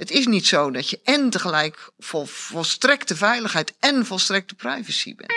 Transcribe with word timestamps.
Het 0.00 0.10
is 0.10 0.26
niet 0.26 0.46
zo 0.46 0.70
dat 0.70 0.90
je 0.90 1.00
en 1.04 1.30
tegelijk 1.30 1.90
vol 1.98 2.24
volstrekte 2.24 3.16
veiligheid 3.16 3.74
en 3.80 4.06
volstrekte 4.06 4.54
privacy 4.54 5.14
bent. 5.14 5.32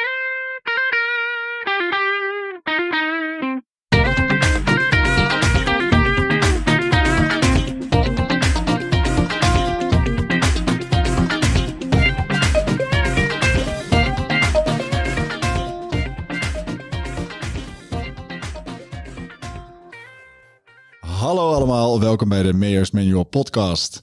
Hallo 21.00 21.54
allemaal, 21.54 22.00
welkom 22.00 22.30
bij 22.30 22.44
de 22.44 22.54
Mayors 22.54 22.92
Manual 22.92 23.24
podcast. 23.24 24.02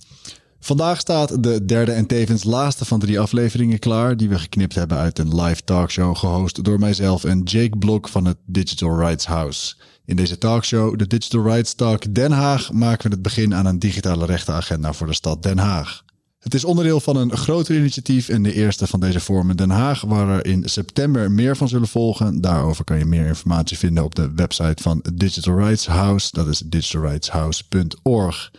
Vandaag 0.60 1.00
staat 1.00 1.42
de 1.42 1.64
derde 1.64 1.92
en 1.92 2.06
tevens 2.06 2.44
laatste 2.44 2.84
van 2.84 2.98
drie 2.98 3.20
afleveringen 3.20 3.78
klaar... 3.78 4.16
die 4.16 4.28
we 4.28 4.38
geknipt 4.38 4.74
hebben 4.74 4.96
uit 4.96 5.18
een 5.18 5.42
live 5.42 5.62
talkshow 5.64 6.16
gehost 6.16 6.64
door 6.64 6.78
mijzelf 6.78 7.24
en 7.24 7.42
Jake 7.42 7.76
Blok 7.78 8.08
van 8.08 8.24
het 8.24 8.36
Digital 8.46 8.98
Rights 8.98 9.26
House. 9.26 9.74
In 10.04 10.16
deze 10.16 10.38
talkshow, 10.38 10.98
de 10.98 11.06
Digital 11.06 11.42
Rights 11.42 11.74
Talk 11.74 12.14
Den 12.14 12.32
Haag... 12.32 12.72
maken 12.72 13.08
we 13.08 13.14
het 13.14 13.22
begin 13.22 13.54
aan 13.54 13.66
een 13.66 13.78
digitale 13.78 14.26
rechtenagenda 14.26 14.92
voor 14.92 15.06
de 15.06 15.14
stad 15.14 15.42
Den 15.42 15.58
Haag. 15.58 16.04
Het 16.38 16.54
is 16.54 16.64
onderdeel 16.64 17.00
van 17.00 17.16
een 17.16 17.36
groter 17.36 17.76
initiatief 17.76 18.28
en 18.28 18.42
de 18.42 18.52
eerste 18.52 18.86
van 18.86 19.00
deze 19.00 19.20
vorm 19.20 19.50
in 19.50 19.56
Den 19.56 19.70
Haag, 19.70 20.00
waar 20.00 20.28
er 20.28 20.46
in 20.46 20.68
september 20.68 21.30
meer 21.30 21.56
van 21.56 21.68
zullen 21.68 21.88
volgen. 21.88 22.40
Daarover 22.40 22.84
kan 22.84 22.98
je 22.98 23.04
meer 23.04 23.26
informatie 23.26 23.78
vinden 23.78 24.04
op 24.04 24.14
de 24.14 24.32
website 24.34 24.82
van 24.82 25.04
Digital 25.14 25.58
Rights 25.58 25.86
House. 25.86 26.28
Dat 26.32 26.46
is 26.46 26.58
digitalrightshouse.org. 26.58 28.50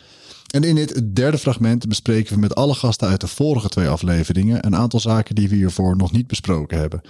En 0.51 0.63
in 0.63 0.75
dit 0.75 1.15
derde 1.15 1.37
fragment 1.37 1.87
bespreken 1.87 2.33
we 2.33 2.39
met 2.39 2.55
alle 2.55 2.73
gasten 2.73 3.07
uit 3.07 3.21
de 3.21 3.27
vorige 3.27 3.69
twee 3.69 3.87
afleveringen 3.87 4.65
een 4.65 4.75
aantal 4.75 4.99
zaken 4.99 5.35
die 5.35 5.49
we 5.49 5.55
hiervoor 5.55 5.95
nog 5.95 6.11
niet 6.11 6.27
besproken 6.27 6.77
hebben. 6.77 7.01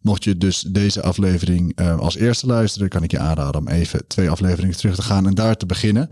Mocht 0.00 0.24
je 0.24 0.38
dus 0.38 0.60
deze 0.60 1.02
aflevering 1.02 1.80
uh, 1.80 1.98
als 1.98 2.16
eerste 2.16 2.46
luisteren, 2.46 2.88
kan 2.88 3.02
ik 3.02 3.10
je 3.10 3.18
aanraden 3.18 3.60
om 3.60 3.68
even 3.68 4.06
twee 4.06 4.30
afleveringen 4.30 4.76
terug 4.76 4.94
te 4.94 5.02
gaan 5.02 5.26
en 5.26 5.34
daar 5.34 5.56
te 5.56 5.66
beginnen. 5.66 6.10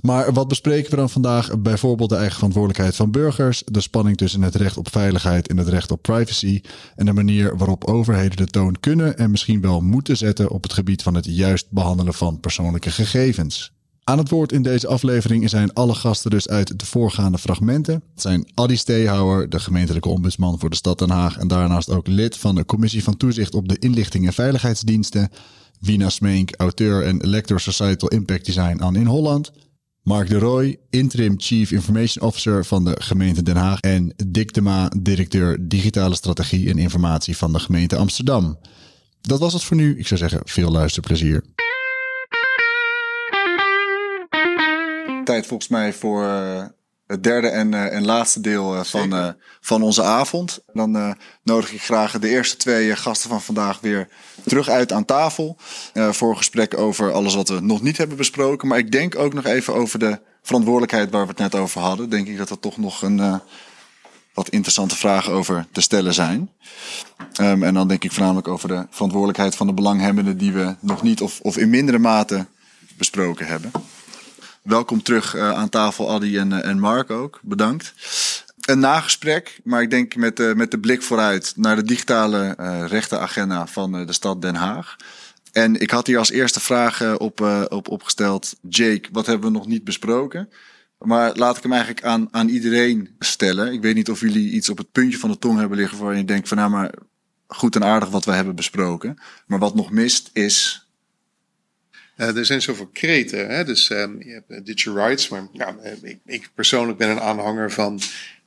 Maar 0.00 0.32
wat 0.32 0.48
bespreken 0.48 0.90
we 0.90 0.96
dan 0.96 1.10
vandaag? 1.10 1.58
Bijvoorbeeld 1.58 2.08
de 2.08 2.16
eigen 2.16 2.34
verantwoordelijkheid 2.34 2.96
van 2.96 3.10
burgers, 3.10 3.62
de 3.66 3.80
spanning 3.80 4.16
tussen 4.16 4.42
het 4.42 4.54
recht 4.54 4.76
op 4.76 4.90
veiligheid 4.90 5.48
en 5.48 5.56
het 5.56 5.68
recht 5.68 5.90
op 5.90 6.02
privacy 6.02 6.60
en 6.96 7.06
de 7.06 7.12
manier 7.12 7.56
waarop 7.56 7.84
overheden 7.84 8.36
de 8.36 8.46
toon 8.46 8.76
kunnen 8.80 9.18
en 9.18 9.30
misschien 9.30 9.60
wel 9.60 9.80
moeten 9.80 10.16
zetten 10.16 10.50
op 10.50 10.62
het 10.62 10.72
gebied 10.72 11.02
van 11.02 11.14
het 11.14 11.24
juist 11.24 11.66
behandelen 11.70 12.14
van 12.14 12.40
persoonlijke 12.40 12.90
gegevens. 12.90 13.72
Aan 14.10 14.18
het 14.18 14.28
woord 14.28 14.52
in 14.52 14.62
deze 14.62 14.86
aflevering 14.86 15.50
zijn 15.50 15.72
alle 15.72 15.94
gasten 15.94 16.30
dus 16.30 16.48
uit 16.48 16.78
de 16.78 16.86
voorgaande 16.86 17.38
fragmenten. 17.38 17.94
Het 17.94 18.20
zijn 18.20 18.50
Adi 18.54 18.76
Steehouwer, 18.76 19.48
de 19.48 19.60
gemeentelijke 19.60 20.08
ombudsman 20.08 20.58
voor 20.58 20.70
de 20.70 20.76
stad 20.76 20.98
Den 20.98 21.10
Haag 21.10 21.38
en 21.38 21.48
daarnaast 21.48 21.90
ook 21.90 22.06
lid 22.06 22.36
van 22.36 22.54
de 22.54 22.64
Commissie 22.64 23.02
van 23.02 23.16
Toezicht 23.16 23.54
op 23.54 23.68
de 23.68 23.78
Inlichting 23.78 24.26
en 24.26 24.32
Veiligheidsdiensten. 24.32 25.28
Wina 25.80 26.08
Smeenk, 26.08 26.54
auteur 26.56 27.04
en 27.04 27.16
lector 27.16 27.60
Societal 27.60 28.08
Impact 28.08 28.46
Design 28.46 28.82
aan 28.82 28.96
in 28.96 29.06
Holland. 29.06 29.52
Mark 30.02 30.28
de 30.28 30.38
Roy, 30.38 30.76
interim 30.88 31.34
Chief 31.36 31.70
Information 31.70 32.26
Officer 32.26 32.64
van 32.64 32.84
de 32.84 32.96
gemeente 32.98 33.42
Den 33.42 33.56
Haag. 33.56 33.80
En 33.80 34.14
Dick 34.26 34.52
de 34.52 34.60
Ma, 34.60 34.90
directeur 34.98 35.68
digitale 35.68 36.14
strategie 36.14 36.70
en 36.70 36.78
informatie 36.78 37.36
van 37.36 37.52
de 37.52 37.58
gemeente 37.58 37.96
Amsterdam. 37.96 38.58
Dat 39.20 39.38
was 39.38 39.52
het 39.52 39.62
voor 39.62 39.76
nu. 39.76 39.98
Ik 39.98 40.06
zou 40.06 40.20
zeggen, 40.20 40.40
veel 40.44 40.70
luisterplezier. 40.70 41.44
Tijd 45.30 45.46
volgens 45.46 45.70
mij 45.70 45.92
voor 45.92 46.24
uh, 46.24 46.62
het 47.06 47.22
derde 47.22 47.48
en, 47.48 47.72
uh, 47.72 47.94
en 47.94 48.04
laatste 48.04 48.40
deel 48.40 48.74
uh, 48.74 48.84
van, 48.84 49.34
van 49.60 49.82
onze 49.82 50.02
avond. 50.02 50.60
Dan 50.72 51.16
nodig 51.42 51.72
ik 51.72 51.82
graag 51.82 52.18
de 52.18 52.28
eerste 52.28 52.56
twee 52.56 52.96
gasten 52.96 53.30
van 53.30 53.42
vandaag 53.42 53.80
weer 53.80 54.08
terug 54.44 54.68
uit 54.68 54.92
aan 54.92 55.04
tafel. 55.04 55.56
voor 55.92 56.30
een 56.30 56.36
gesprek 56.36 56.78
over 56.78 57.12
alles 57.12 57.34
wat 57.34 57.48
we 57.48 57.60
nog 57.60 57.82
niet 57.82 57.96
hebben 57.96 58.16
besproken. 58.16 58.68
Maar 58.68 58.78
ik 58.78 58.92
denk 58.92 59.16
ook 59.16 59.32
nog 59.32 59.44
even 59.44 59.74
over 59.74 59.98
de 59.98 60.20
verantwoordelijkheid 60.42 61.10
waar 61.10 61.22
we 61.22 61.28
het 61.28 61.38
net 61.38 61.54
over 61.54 61.80
hadden. 61.80 62.08
Denk 62.10 62.28
ik 62.28 62.38
dat 62.38 62.50
er 62.50 62.58
toch 62.58 62.76
nog 62.76 63.02
een 63.02 63.40
wat 64.34 64.48
interessante 64.48 64.96
vragen 64.96 65.32
over 65.32 65.66
te 65.72 65.80
stellen 65.80 66.14
zijn. 66.14 66.50
Um, 67.40 67.62
en 67.62 67.74
dan 67.74 67.88
denk 67.88 68.04
ik 68.04 68.12
voornamelijk 68.12 68.48
over 68.48 68.68
de 68.68 68.86
verantwoordelijkheid 68.90 69.56
van 69.56 69.66
de 69.66 69.74
belanghebbenden 69.74 70.38
die 70.38 70.52
we 70.52 70.74
nog 70.80 71.02
niet 71.02 71.20
of, 71.20 71.40
of 71.40 71.56
in 71.56 71.70
mindere 71.70 71.98
mate 71.98 72.46
besproken 72.96 73.46
hebben. 73.46 73.70
Welkom 74.62 75.02
terug 75.02 75.36
uh, 75.36 75.50
aan 75.50 75.68
tafel, 75.68 76.10
Adi 76.10 76.38
en, 76.38 76.50
uh, 76.50 76.64
en 76.64 76.78
Mark 76.78 77.10
ook. 77.10 77.40
Bedankt. 77.42 77.94
Een 78.60 78.78
nagesprek, 78.78 79.60
maar 79.64 79.82
ik 79.82 79.90
denk 79.90 80.16
met, 80.16 80.40
uh, 80.40 80.54
met 80.54 80.70
de 80.70 80.78
blik 80.78 81.02
vooruit 81.02 81.52
naar 81.56 81.76
de 81.76 81.82
digitale 81.82 82.54
rechtenagenda 82.86 83.66
van 83.66 84.06
de 84.06 84.12
stad 84.12 84.42
Den 84.42 84.54
Haag. 84.54 84.96
En 85.52 85.80
ik 85.80 85.90
had 85.90 86.06
hier 86.06 86.18
als 86.18 86.30
eerste 86.30 86.60
vraag 86.60 87.18
op, 87.18 87.40
op 87.68 87.88
opgesteld. 87.88 88.56
Jake, 88.68 89.08
wat 89.12 89.26
hebben 89.26 89.52
we 89.52 89.58
nog 89.58 89.66
niet 89.66 89.84
besproken? 89.84 90.48
Maar 90.98 91.34
laat 91.34 91.56
ik 91.56 91.62
hem 91.62 91.72
eigenlijk 91.72 92.04
aan, 92.04 92.28
aan 92.30 92.48
iedereen 92.48 93.14
stellen. 93.18 93.72
Ik 93.72 93.82
weet 93.82 93.94
niet 93.94 94.10
of 94.10 94.20
jullie 94.20 94.50
iets 94.50 94.68
op 94.68 94.78
het 94.78 94.92
puntje 94.92 95.18
van 95.18 95.30
de 95.30 95.38
tong 95.38 95.58
hebben 95.58 95.78
liggen 95.78 95.98
waar 95.98 96.16
je 96.16 96.24
denkt 96.24 96.48
van 96.48 96.56
nou 96.56 96.70
maar 96.70 96.94
goed 97.46 97.74
en 97.76 97.84
aardig 97.84 98.08
wat 98.08 98.24
we 98.24 98.32
hebben 98.32 98.54
besproken. 98.54 99.18
Maar 99.46 99.58
wat 99.58 99.74
nog 99.74 99.90
mist 99.90 100.30
is 100.32 100.79
uh, 102.20 102.36
er 102.36 102.46
zijn 102.46 102.62
zoveel 102.62 102.90
kreten. 102.92 103.48
Hè? 103.48 103.64
Dus 103.64 103.90
um, 103.90 104.22
je 104.22 104.32
hebt 104.32 104.50
uh, 104.50 104.58
digital 104.64 104.94
rights. 104.94 105.28
Maar 105.28 105.48
ja, 105.52 105.76
ik, 106.02 106.18
ik, 106.26 106.50
persoonlijk 106.54 106.98
ben 106.98 107.08
een 107.08 107.20
aanhanger 107.20 107.70
van 107.70 108.00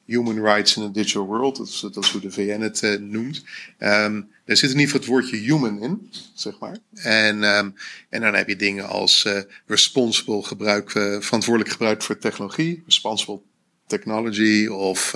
human 0.06 0.44
rights 0.44 0.78
in 0.78 0.84
a 0.84 0.88
digital 0.88 1.26
world. 1.26 1.56
Dat 1.58 1.68
is, 1.68 1.86
dat 1.92 2.06
hoe 2.10 2.22
de 2.22 2.32
VN 2.32 2.62
het 2.62 3.00
noemt. 3.02 3.44
Um, 3.80 4.30
er 4.46 4.58
zit 4.58 4.72
in 4.72 4.80
ieder 4.80 4.86
geval 4.86 5.00
het 5.00 5.10
woordje 5.10 5.38
human 5.38 5.82
in, 5.82 6.12
zeg 6.34 6.60
maar. 6.60 6.78
En, 6.94 7.44
um, 7.44 7.76
en 8.10 8.22
dan 8.22 8.34
heb 8.34 8.48
je 8.48 8.56
dingen 8.56 8.88
als 8.88 9.28
responsible 9.66 10.44
gebruik, 10.44 10.92
verantwoordelijk 10.92 11.70
gebruik 11.70 12.04
voor 12.04 12.18
technologie. 12.18 12.84
Responsible 12.86 13.40
technology 13.88 14.68
of 14.68 15.14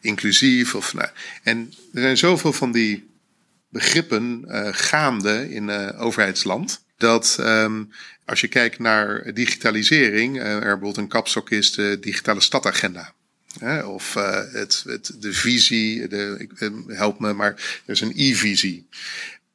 inclusief. 0.00 0.74
Of, 0.74 0.94
nou, 0.94 1.08
en 1.42 1.72
er 1.92 2.00
zijn 2.00 2.16
zoveel 2.16 2.52
van 2.52 2.72
die 2.72 3.10
begrippen 3.68 4.44
gaande 4.74 5.54
in 5.54 5.70
overheidsland 5.96 6.82
dat 7.02 7.36
um, 7.40 7.92
als 8.24 8.40
je 8.40 8.48
kijkt 8.48 8.78
naar 8.78 9.34
digitalisering, 9.34 10.36
uh, 10.36 10.42
er 10.44 10.60
bijvoorbeeld 10.60 10.96
een 10.96 11.08
kapstok 11.08 11.50
is 11.50 11.72
de 11.72 11.98
digitale 12.00 12.40
stadagenda. 12.40 13.12
Hè, 13.58 13.82
of 13.82 14.14
uh, 14.14 14.40
het, 14.52 14.82
het, 14.86 15.12
de 15.18 15.32
visie, 15.32 16.08
de, 16.08 16.36
ik, 16.38 16.70
help 16.86 17.20
me, 17.20 17.32
maar 17.32 17.82
er 17.84 17.92
is 17.92 18.00
een 18.00 18.12
e-visie 18.16 18.86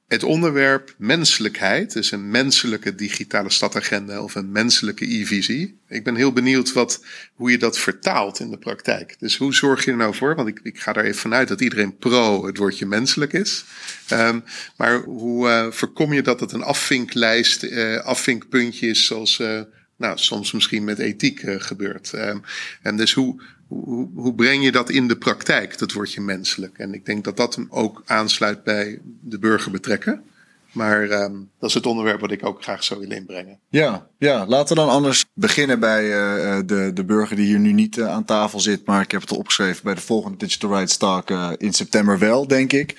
het 0.07 0.23
onderwerp 0.23 0.95
menselijkheid, 0.97 1.94
dus 1.94 2.12
een 2.12 2.29
menselijke 2.29 2.95
digitale 2.95 3.50
stadagenda 3.50 4.22
of 4.22 4.35
een 4.35 4.51
menselijke 4.51 5.19
e-visie. 5.19 5.79
Ik 5.88 6.03
ben 6.03 6.16
heel 6.16 6.34
benieuwd 6.34 6.73
wat, 6.73 7.06
hoe 7.34 7.51
je 7.51 7.57
dat 7.57 7.79
vertaalt 7.79 8.40
in 8.40 8.50
de 8.50 8.57
praktijk. 8.57 9.16
Dus 9.19 9.38
hoe 9.38 9.53
zorg 9.53 9.85
je 9.85 9.91
er 9.91 9.97
nou 9.97 10.16
voor? 10.16 10.35
Want 10.35 10.47
ik, 10.47 10.59
ik 10.63 10.79
ga 10.79 10.94
er 10.94 11.03
even 11.03 11.19
vanuit 11.19 11.47
dat 11.47 11.62
iedereen 11.62 11.97
pro 11.97 12.45
het 12.45 12.57
woordje 12.57 12.85
menselijk 12.85 13.34
is. 13.34 13.66
Um, 14.12 14.44
maar 14.78 15.00
hoe 15.03 15.47
uh, 15.47 15.72
voorkom 15.72 16.13
je 16.13 16.22
dat 16.22 16.39
het 16.39 16.51
een 16.51 16.63
afvinklijst, 16.63 17.63
uh, 17.63 17.97
afvinkpuntje 17.97 18.88
is 18.88 19.06
zoals 19.06 19.39
uh, 19.39 19.62
nou, 19.97 20.18
soms 20.18 20.51
misschien 20.51 20.84
met 20.84 21.00
ethiek 21.00 21.41
gebeurt? 21.45 22.13
Um, 22.13 22.41
en 22.81 22.97
dus 22.97 23.13
hoe, 23.13 23.41
hoe, 23.67 24.09
hoe 24.16 24.35
breng 24.35 24.63
je 24.63 24.72
dat 24.72 24.89
in 24.89 25.07
de 25.07 25.17
praktijk, 25.17 25.78
dat 25.78 25.91
woordje 25.91 26.22
menselijk? 26.22 26.78
En 26.78 26.94
ik 26.94 27.05
denk 27.05 27.23
dat 27.23 27.38
dat 27.38 27.55
hem 27.55 27.67
ook 27.69 28.03
aansluit 28.05 28.63
bij 28.63 29.00
de 29.22 29.39
burger 29.39 29.72
betrekken. 29.72 30.23
Maar 30.72 31.01
um, 31.01 31.50
dat 31.59 31.69
is 31.69 31.75
het 31.75 31.85
onderwerp 31.85 32.19
wat 32.19 32.31
ik 32.31 32.45
ook 32.45 32.63
graag 32.63 32.83
zou 32.83 33.00
willen 33.00 33.17
inbrengen. 33.17 33.59
Ja, 33.69 34.07
ja 34.17 34.45
laten 34.45 34.75
we 34.75 34.81
dan 34.81 34.89
anders 34.89 35.25
beginnen 35.33 35.79
bij 35.79 36.03
uh, 36.06 36.59
de, 36.66 36.91
de 36.94 37.03
burger 37.03 37.35
die 37.35 37.45
hier 37.45 37.59
nu 37.59 37.72
niet 37.72 37.97
uh, 37.97 38.07
aan 38.07 38.25
tafel 38.25 38.59
zit. 38.59 38.85
Maar 38.85 39.01
ik 39.01 39.11
heb 39.11 39.22
het 39.22 39.31
al 39.31 39.38
opgeschreven 39.38 39.83
bij 39.83 39.94
de 39.94 40.01
volgende 40.01 40.38
Digital 40.38 40.69
Rights 40.69 40.97
Talk 40.97 41.30
uh, 41.30 41.51
in 41.57 41.74
september 41.74 42.19
wel, 42.19 42.47
denk 42.47 42.74
ik. 42.74 42.95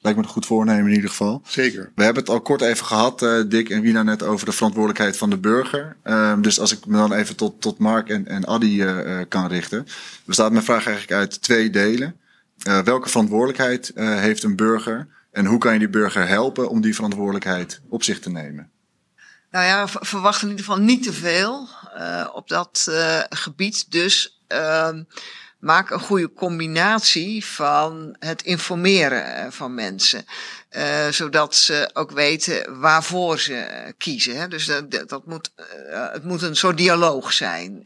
Lijkt 0.00 0.18
me 0.18 0.24
een 0.24 0.30
goed 0.30 0.46
voornemen 0.46 0.86
in 0.86 0.94
ieder 0.94 1.10
geval. 1.10 1.42
Zeker. 1.46 1.92
We 1.94 2.04
hebben 2.04 2.22
het 2.22 2.32
al 2.32 2.40
kort 2.40 2.60
even 2.60 2.86
gehad, 2.86 3.22
uh, 3.22 3.42
Dick 3.48 3.70
en 3.70 3.80
Wina, 3.80 4.02
net 4.02 4.22
over 4.22 4.46
de 4.46 4.52
verantwoordelijkheid 4.52 5.16
van 5.16 5.30
de 5.30 5.38
burger. 5.38 5.96
Uh, 6.04 6.34
dus 6.40 6.60
als 6.60 6.72
ik 6.72 6.86
me 6.86 6.96
dan 6.96 7.12
even 7.12 7.36
tot, 7.36 7.60
tot 7.60 7.78
Mark 7.78 8.08
en, 8.08 8.26
en 8.26 8.46
Adi 8.46 8.82
uh, 8.82 9.20
kan 9.28 9.48
richten. 9.48 9.86
Bestaat 10.24 10.52
mijn 10.52 10.64
vraag 10.64 10.86
eigenlijk 10.86 11.20
uit 11.20 11.42
twee 11.42 11.70
delen. 11.70 12.16
welke 12.84 13.08
verantwoordelijkheid 13.08 13.92
heeft 13.94 14.42
een 14.42 14.56
burger? 14.56 15.08
En 15.30 15.46
hoe 15.46 15.58
kan 15.58 15.72
je 15.72 15.78
die 15.78 15.88
burger 15.88 16.28
helpen 16.28 16.68
om 16.68 16.80
die 16.80 16.94
verantwoordelijkheid 16.94 17.80
op 17.88 18.02
zich 18.02 18.20
te 18.20 18.30
nemen? 18.30 18.70
Nou 19.50 19.64
ja, 19.64 19.88
verwacht 19.88 20.42
in 20.42 20.48
ieder 20.48 20.64
geval 20.64 20.80
niet 20.80 21.02
te 21.02 21.12
veel 21.12 21.68
op 22.32 22.48
dat 22.48 22.92
gebied. 23.28 23.90
Dus 23.90 24.40
ehm, 24.46 25.02
maak 25.58 25.90
een 25.90 26.00
goede 26.00 26.32
combinatie 26.32 27.44
van 27.44 28.16
het 28.18 28.42
informeren 28.42 29.52
van 29.52 29.74
mensen. 29.74 30.24
Uh, 30.76 31.08
zodat 31.10 31.54
ze 31.54 31.90
ook 31.92 32.10
weten 32.10 32.80
waarvoor 32.80 33.40
ze 33.40 33.66
kiezen. 33.98 34.36
Hè. 34.36 34.48
Dus 34.48 34.66
dat, 34.66 35.08
dat 35.08 35.26
moet, 35.26 35.50
uh, 35.56 36.12
het 36.12 36.24
moet 36.24 36.42
een 36.42 36.56
soort 36.56 36.76
dialoog 36.76 37.32
zijn. 37.32 37.82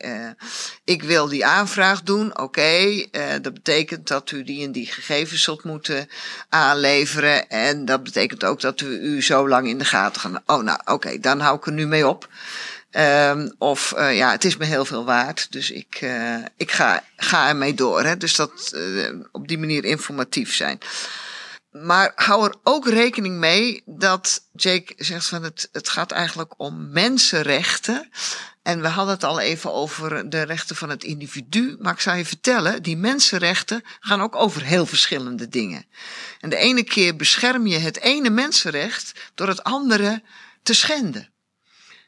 Ik 0.85 1.03
wil 1.03 1.29
die 1.29 1.47
aanvraag 1.47 2.03
doen, 2.03 2.39
oké. 2.39 3.07
Dat 3.43 3.55
betekent 3.55 4.09
dat 4.09 4.31
u 4.31 4.43
die 4.43 4.65
en 4.65 4.73
die 4.73 4.87
gegevens 4.87 5.43
zult 5.43 5.65
moeten 5.65 6.09
aanleveren. 6.49 7.49
En 7.49 7.85
dat 7.85 8.03
betekent 8.03 8.45
ook 8.45 8.61
dat 8.61 8.81
we 8.81 9.01
u 9.01 9.23
zo 9.23 9.49
lang 9.49 9.69
in 9.69 9.79
de 9.79 9.85
gaten 9.85 10.21
gaan. 10.21 10.43
Oh, 10.47 10.63
nou, 10.63 10.81
oké, 10.85 11.19
dan 11.19 11.41
hou 11.41 11.57
ik 11.57 11.67
er 11.67 11.73
nu 11.73 11.87
mee 11.87 12.09
op. 12.09 12.29
Um, 12.99 13.55
of 13.59 13.95
uh, 13.97 14.17
ja, 14.17 14.31
het 14.31 14.45
is 14.45 14.57
me 14.57 14.65
heel 14.65 14.85
veel 14.85 15.05
waard, 15.05 15.53
dus 15.53 15.71
ik, 15.71 16.01
uh, 16.01 16.37
ik 16.57 16.71
ga, 16.71 17.05
ga 17.17 17.49
ermee 17.49 17.75
door. 17.75 18.05
Hè. 18.05 18.17
Dus 18.17 18.35
dat 18.35 18.73
uh, 18.75 19.11
op 19.31 19.49
die 19.49 19.59
manier 19.59 19.85
informatief 19.85 20.55
zijn. 20.55 20.79
Maar 21.71 22.13
hou 22.15 22.45
er 22.45 22.55
ook 22.63 22.89
rekening 22.89 23.39
mee 23.39 23.83
dat 23.87 24.43
Jake 24.53 24.95
zegt 24.97 25.27
van 25.27 25.43
het, 25.43 25.69
het 25.73 25.89
gaat 25.89 26.11
eigenlijk 26.11 26.55
om 26.57 26.91
mensenrechten. 26.91 28.11
En 28.63 28.81
we 28.81 28.89
hadden 28.89 29.15
het 29.15 29.25
al 29.25 29.41
even 29.41 29.73
over 29.73 30.31
de 30.31 30.43
rechten 30.43 30.77
van 30.77 30.91
het 30.91 31.05
individu. 31.05 31.77
Maar 31.81 31.93
ik 31.93 32.01
zou 32.01 32.17
je 32.17 32.25
vertellen, 32.25 32.83
die 32.83 32.97
mensenrechten 32.97 33.83
gaan 34.01 34.23
ook 34.23 34.37
over 34.37 34.63
heel 34.63 34.87
verschillende 34.87 35.49
dingen. 35.49 35.85
En 36.41 36.51
de 36.51 36.57
ene 36.57 36.83
keer 36.85 37.17
bescherm 37.17 37.67
je 37.67 37.79
het 37.79 38.01
ene 38.01 38.31
mensenrecht 38.31 39.13
door 39.35 39.49
het 39.49 39.63
andere 39.63 40.23
te 40.63 40.75
schenden. 40.75 41.32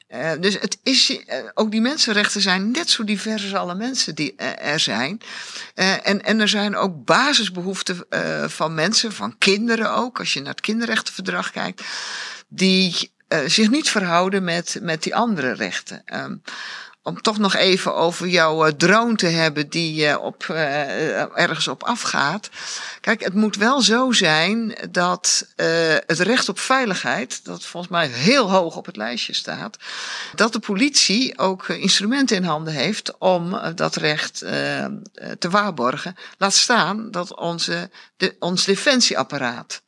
Uh, 0.09 0.31
dus 0.39 0.59
het 0.59 0.77
is, 0.83 1.09
uh, 1.09 1.19
ook 1.53 1.71
die 1.71 1.81
mensenrechten 1.81 2.41
zijn 2.41 2.71
net 2.71 2.89
zo 2.89 3.03
divers 3.03 3.43
als 3.43 3.53
alle 3.53 3.75
mensen 3.75 4.15
die 4.15 4.33
uh, 4.37 4.65
er 4.73 4.79
zijn. 4.79 5.21
en, 5.73 6.23
en 6.23 6.39
er 6.39 6.47
zijn 6.47 6.75
ook 6.75 7.05
basisbehoeften 7.05 8.05
van 8.49 8.73
mensen, 8.73 9.11
van 9.13 9.37
kinderen 9.37 9.93
ook, 9.93 10.19
als 10.19 10.33
je 10.33 10.39
naar 10.39 10.51
het 10.51 10.61
kinderrechtenverdrag 10.61 11.51
kijkt, 11.51 11.83
die 12.47 13.13
zich 13.45 13.69
niet 13.69 13.89
verhouden 13.89 14.43
met, 14.43 14.77
met 14.81 15.03
die 15.03 15.15
andere 15.15 15.51
rechten. 15.51 16.03
Om 17.07 17.21
toch 17.21 17.37
nog 17.37 17.55
even 17.55 17.95
over 17.95 18.27
jouw 18.27 18.65
uh, 18.65 18.71
drone 18.71 19.15
te 19.15 19.25
hebben 19.25 19.69
die 19.69 20.07
uh, 20.07 20.21
op, 20.21 20.45
uh, 20.51 21.37
ergens 21.39 21.67
op 21.67 21.83
afgaat. 21.83 22.49
Kijk, 23.01 23.23
het 23.23 23.33
moet 23.33 23.55
wel 23.55 23.81
zo 23.81 24.11
zijn 24.11 24.77
dat 24.91 25.47
het 26.05 26.19
recht 26.19 26.49
op 26.49 26.59
veiligheid, 26.59 27.45
dat 27.45 27.63
volgens 27.63 27.91
mij 27.91 28.07
heel 28.07 28.51
hoog 28.51 28.75
op 28.75 28.85
het 28.85 28.95
lijstje 28.95 29.33
staat, 29.33 29.77
dat 30.35 30.53
de 30.53 30.59
politie 30.59 31.37
ook 31.37 31.67
instrumenten 31.67 32.35
in 32.35 32.43
handen 32.43 32.73
heeft 32.73 33.17
om 33.17 33.59
dat 33.75 33.95
recht 33.95 34.37
te 35.39 35.49
waarborgen. 35.49 36.15
Laat 36.37 36.53
staan 36.53 37.11
dat 37.11 37.35
onze, 37.35 37.89
ons 38.39 38.65
defensieapparaat 38.65 39.81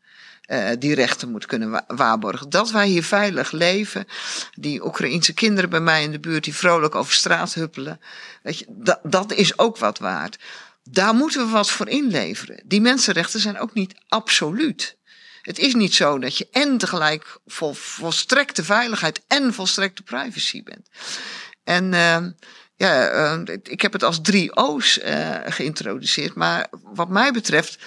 uh, 0.47 0.69
die 0.79 0.95
rechten 0.95 1.31
moet 1.31 1.45
kunnen 1.45 1.69
wa 1.69 1.83
waarborgen. 1.88 2.49
Dat 2.49 2.71
wij 2.71 2.88
hier 2.88 3.03
veilig 3.03 3.51
leven. 3.51 4.07
Die 4.53 4.85
Oekraïense 4.85 5.33
kinderen 5.33 5.69
bij 5.69 5.79
mij 5.79 6.03
in 6.03 6.11
de 6.11 6.19
buurt 6.19 6.44
die 6.44 6.55
vrolijk 6.55 6.95
over 6.95 7.13
straat 7.13 7.53
huppelen. 7.53 8.01
Weet 8.44 8.59
je, 8.59 8.65
dat, 8.69 8.99
dat 9.03 9.33
is 9.33 9.57
ook 9.57 9.77
wat 9.77 9.99
waard. 9.99 10.39
Daar 10.83 11.13
moeten 11.13 11.45
we 11.45 11.51
wat 11.51 11.69
voor 11.69 11.88
inleveren. 11.88 12.63
Die 12.65 12.81
mensenrechten 12.81 13.39
zijn 13.39 13.59
ook 13.59 13.73
niet 13.73 13.95
absoluut. 14.07 14.97
Het 15.41 15.59
is 15.59 15.73
niet 15.73 15.94
zo 15.94 16.19
dat 16.19 16.38
je 16.38 16.47
en 16.51 16.77
tegelijk 16.77 17.39
vol, 17.45 17.73
volstrekte 17.73 18.63
veiligheid 18.63 19.21
en 19.27 19.53
volstrekte 19.53 20.03
privacy 20.03 20.63
bent. 20.63 20.89
En 21.63 21.94
uh, 21.94 22.17
ja, 22.75 23.13
uh, 23.35 23.55
ik 23.63 23.81
heb 23.81 23.94
het 23.94 24.03
als 24.03 24.21
drie 24.21 24.55
O's 24.55 24.97
uh, 24.97 25.35
geïntroduceerd. 25.45 26.35
Maar 26.35 26.67
wat 26.71 27.09
mij 27.09 27.31
betreft 27.31 27.77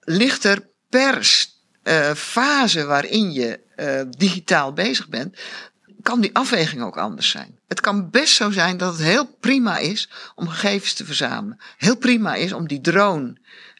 ligt 0.00 0.44
er 0.44 0.68
per 0.88 1.24
uh, 1.84 2.14
fase 2.14 2.84
waarin 2.84 3.32
je 3.32 3.60
uh, 3.76 4.00
digitaal 4.18 4.72
bezig 4.72 5.08
bent, 5.08 5.36
kan 6.02 6.20
die 6.20 6.34
afweging 6.34 6.82
ook 6.82 6.98
anders 6.98 7.30
zijn. 7.30 7.58
Het 7.68 7.80
kan 7.80 8.10
best 8.10 8.34
zo 8.34 8.50
zijn 8.50 8.76
dat 8.76 8.92
het 8.92 9.02
heel 9.02 9.26
prima 9.40 9.78
is 9.78 10.08
om 10.34 10.48
gegevens 10.48 10.92
te 10.92 11.04
verzamelen. 11.04 11.60
Heel 11.76 11.96
prima 11.96 12.34
is 12.34 12.52
om 12.52 12.68
die 12.68 12.80
drone 12.80 13.36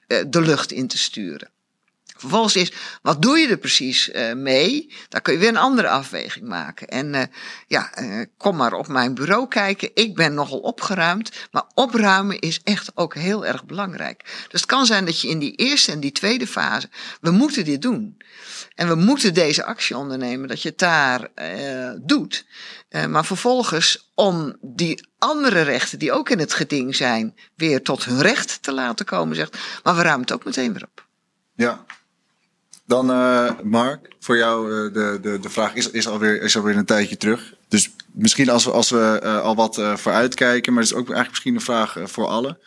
uh, 0.09 0.25
de 0.27 0.41
lucht 0.41 0.73
in 0.73 0.87
te 0.87 0.99
sturen. 0.99 1.51
Vervolgens 2.25 2.57
is, 2.57 2.73
wat 3.03 3.23
doe 3.23 3.39
je 3.39 3.49
er 3.49 3.57
precies 3.57 4.09
uh, 4.09 4.33
mee? 4.33 4.93
Daar 5.09 5.21
kun 5.21 5.33
je 5.33 5.39
weer 5.39 5.49
een 5.49 5.57
andere 5.57 5.89
afweging 5.89 6.49
maken. 6.49 6.89
En 6.89 7.15
uh, 7.15 7.23
ja, 7.67 8.01
uh, 8.01 8.25
kom 8.37 8.57
maar 8.57 8.73
op 8.73 8.89
mijn 8.89 9.15
bureau 9.15 9.49
kijken. 9.49 9.91
Ik 9.95 10.15
ben 10.15 10.35
nogal 10.35 10.59
opgeruimd, 10.59 11.31
maar 11.51 11.65
opruimen 11.75 12.39
is 12.39 12.61
echt 12.63 12.91
ook 12.95 13.15
heel 13.15 13.47
erg 13.47 13.65
belangrijk. 13.65 14.25
Dus 14.49 14.61
het 14.61 14.67
kan 14.71 14.87
zijn 14.87 15.05
dat 15.05 15.21
je 15.21 15.29
in 15.29 15.39
die 15.39 15.55
eerste 15.55 15.93
en 15.93 16.01
die 16.01 16.13
tweede 16.13 16.47
fase, 16.47 16.89
we 17.21 17.31
moeten 17.31 17.65
dit 17.65 17.83
doen. 17.83 18.17
En 18.75 18.89
we 18.89 18.95
moeten 18.95 19.35
deze 19.35 19.65
actie 19.65 19.97
ondernemen, 19.97 20.49
dat 20.49 20.63
je 20.63 20.69
het 20.69 20.79
daar 20.79 21.29
doet. 22.01 22.47
maar 23.09 23.25
vervolgens, 23.25 24.13
om 24.15 24.57
die 24.61 25.09
andere 25.19 25.63
rechten 25.63 25.99
die 25.99 26.13
ook 26.13 26.31
in 26.31 26.39
het 26.39 26.53
geding 26.53 26.97
zijn, 26.97 27.35
weer 27.57 27.83
tot 27.83 28.05
hun 28.05 28.21
recht 28.23 28.63
te 28.63 28.73
laten 28.73 29.07
komen, 29.07 29.37
zegt, 29.37 29.59
maar 29.83 29.97
we 29.97 30.03
ruimen 30.03 30.21
het 30.21 30.33
ook 30.33 30.45
meteen 30.45 30.73
weer 30.73 30.85
op. 30.85 31.07
Ja, 31.55 31.85
dan 32.87 33.11
uh, 33.11 33.51
Mark, 33.63 34.15
voor 34.21 34.37
jou 34.37 34.71
uh, 34.71 34.95
de, 34.95 35.19
de, 35.23 35.39
de 35.39 35.51
vraag 35.51 35.75
is, 35.75 35.91
is, 35.91 36.09
alweer, 36.09 36.43
is 36.43 36.57
alweer 36.57 36.77
een 36.77 36.85
tijdje 36.85 37.17
terug. 37.17 37.55
Dus 37.69 37.91
misschien 38.13 38.49
als 38.51 38.65
we, 38.65 38.71
als 38.71 38.91
we 38.91 39.21
uh, 39.25 39.41
al 39.41 39.55
wat 39.55 39.83
vooruitkijken, 39.95 40.73
maar 40.73 40.83
het 40.83 40.93
is 40.93 40.99
ook 40.99 41.07
eigenlijk 41.07 41.31
misschien 41.31 41.55
een 41.55 41.61
vraag 41.61 41.97
voor 42.05 42.27
allen. 42.27 42.59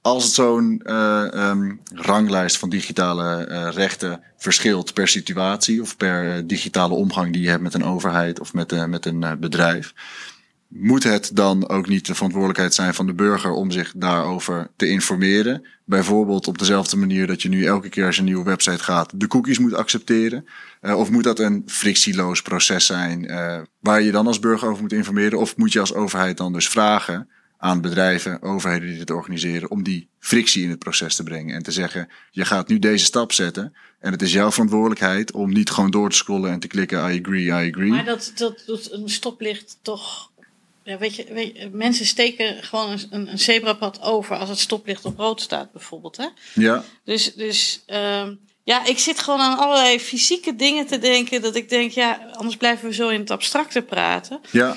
Als 0.00 0.24
het 0.24 0.32
zo'n 0.32 0.82
um, 0.94 1.80
ranglijst 1.94 2.58
van 2.58 2.68
digitale 2.68 3.44
rechten 3.70 4.22
verschilt 4.36 4.94
per 4.94 5.08
situatie 5.08 5.82
of 5.82 5.96
per 5.96 6.46
digitale 6.46 6.94
omgang 6.94 7.32
die 7.32 7.42
je 7.42 7.48
hebt 7.48 7.62
met 7.62 7.74
een 7.74 7.84
overheid 7.84 8.40
of 8.40 8.52
met, 8.52 8.86
met 8.86 9.06
een 9.06 9.36
bedrijf, 9.40 9.92
moet 10.74 11.02
het 11.02 11.30
dan 11.34 11.68
ook 11.68 11.88
niet 11.88 12.06
de 12.06 12.14
verantwoordelijkheid 12.14 12.74
zijn 12.74 12.94
van 12.94 13.06
de 13.06 13.12
burger 13.12 13.50
om 13.50 13.70
zich 13.70 13.92
daarover 13.96 14.70
te 14.76 14.88
informeren? 14.88 15.66
Bijvoorbeeld 15.84 16.46
op 16.46 16.58
dezelfde 16.58 16.96
manier 16.96 17.26
dat 17.26 17.42
je 17.42 17.48
nu 17.48 17.64
elke 17.64 17.88
keer 17.88 18.06
als 18.06 18.14
je 18.14 18.20
een 18.20 18.26
nieuwe 18.26 18.44
website 18.44 18.84
gaat 18.84 19.12
de 19.14 19.26
cookies 19.26 19.58
moet 19.58 19.74
accepteren? 19.74 20.46
Uh, 20.82 20.98
of 20.98 21.10
moet 21.10 21.24
dat 21.24 21.38
een 21.38 21.62
frictieloos 21.66 22.42
proces 22.42 22.86
zijn 22.86 23.24
uh, 23.24 23.58
waar 23.80 24.02
je 24.02 24.10
dan 24.10 24.26
als 24.26 24.38
burger 24.38 24.68
over 24.68 24.82
moet 24.82 24.92
informeren? 24.92 25.38
Of 25.38 25.56
moet 25.56 25.72
je 25.72 25.80
als 25.80 25.94
overheid 25.94 26.36
dan 26.36 26.52
dus 26.52 26.68
vragen 26.68 27.28
aan 27.62 27.80
bedrijven, 27.80 28.42
overheden 28.42 28.88
die 28.88 28.98
dit 28.98 29.10
organiseren, 29.10 29.70
om 29.70 29.82
die 29.82 30.08
frictie 30.18 30.62
in 30.62 30.70
het 30.70 30.78
proces 30.78 31.16
te 31.16 31.22
brengen 31.22 31.54
en 31.54 31.62
te 31.62 31.72
zeggen: 31.72 32.08
je 32.30 32.44
gaat 32.44 32.68
nu 32.68 32.78
deze 32.78 33.04
stap 33.04 33.32
zetten 33.32 33.74
en 34.00 34.12
het 34.12 34.22
is 34.22 34.32
jouw 34.32 34.50
verantwoordelijkheid 34.50 35.32
om 35.32 35.52
niet 35.52 35.70
gewoon 35.70 35.90
door 35.90 36.10
te 36.10 36.16
scrollen 36.16 36.50
en 36.50 36.60
te 36.60 36.66
klikken 36.66 36.98
I 36.98 37.20
agree, 37.20 37.44
I 37.44 37.70
agree. 37.70 37.88
Maar 37.88 38.04
dat, 38.04 38.32
dat, 38.34 38.62
dat 38.66 38.88
een 38.92 39.08
stoplicht 39.08 39.78
toch 39.82 40.30
ja, 40.84 40.98
weet 40.98 41.16
je, 41.16 41.24
weet 41.32 41.56
je, 41.56 41.68
mensen 41.72 42.06
steken 42.06 42.62
gewoon 42.62 42.98
een, 43.10 43.28
een 43.28 43.38
zebrapad 43.38 44.02
over 44.02 44.36
als 44.36 44.48
het 44.48 44.58
stoplicht 44.58 45.04
op 45.04 45.18
rood 45.18 45.40
staat, 45.40 45.72
bijvoorbeeld. 45.72 46.16
Hè? 46.16 46.26
Ja. 46.54 46.84
Dus, 47.04 47.34
dus 47.34 47.82
uh, 47.86 48.28
ja, 48.64 48.86
ik 48.86 48.98
zit 48.98 49.18
gewoon 49.18 49.40
aan 49.40 49.58
allerlei 49.58 50.00
fysieke 50.00 50.56
dingen 50.56 50.86
te 50.86 50.98
denken. 50.98 51.42
Dat 51.42 51.54
ik 51.54 51.68
denk, 51.68 51.90
ja, 51.90 52.20
anders 52.32 52.56
blijven 52.56 52.88
we 52.88 52.94
zo 52.94 53.08
in 53.08 53.20
het 53.20 53.30
abstracte 53.30 53.82
praten. 53.82 54.40
Ja. 54.50 54.76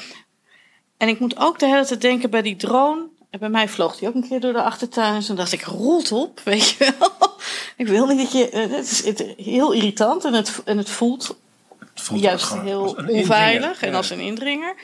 En 0.98 1.08
ik 1.08 1.20
moet 1.20 1.38
ook 1.38 1.60
de 1.60 1.66
hele 1.66 1.86
tijd 1.86 2.02
denken 2.02 2.30
bij 2.30 2.42
die 2.42 2.56
drone. 2.56 3.08
En 3.30 3.40
bij 3.40 3.50
mij 3.50 3.70
vloog 3.70 3.98
die 3.98 4.08
ook 4.08 4.16
een 4.16 4.28
keer 4.28 4.40
door 4.40 4.54
de 4.54 4.62
achtertuin. 4.62 5.16
En 5.16 5.26
toen 5.26 5.36
dacht 5.36 5.52
ik, 5.52 5.62
rolt 5.62 6.12
op, 6.12 6.40
weet 6.44 6.70
je 6.70 6.94
wel. 7.00 7.32
ik 7.78 7.88
wil 7.88 8.06
niet 8.06 8.18
dat 8.18 8.32
je... 8.32 8.50
Het 8.58 8.92
is 8.92 9.46
heel 9.46 9.72
irritant 9.72 10.26
en 10.26 10.34
het, 10.34 10.62
en 10.66 10.78
het 10.78 10.90
voelt, 10.90 11.38
het 11.80 12.02
voelt 12.02 12.22
juist 12.22 12.54
heel 12.54 12.98
onveilig. 13.08 13.82
En 13.82 13.94
als 13.94 14.10
een 14.10 14.20
indringer. 14.20 14.76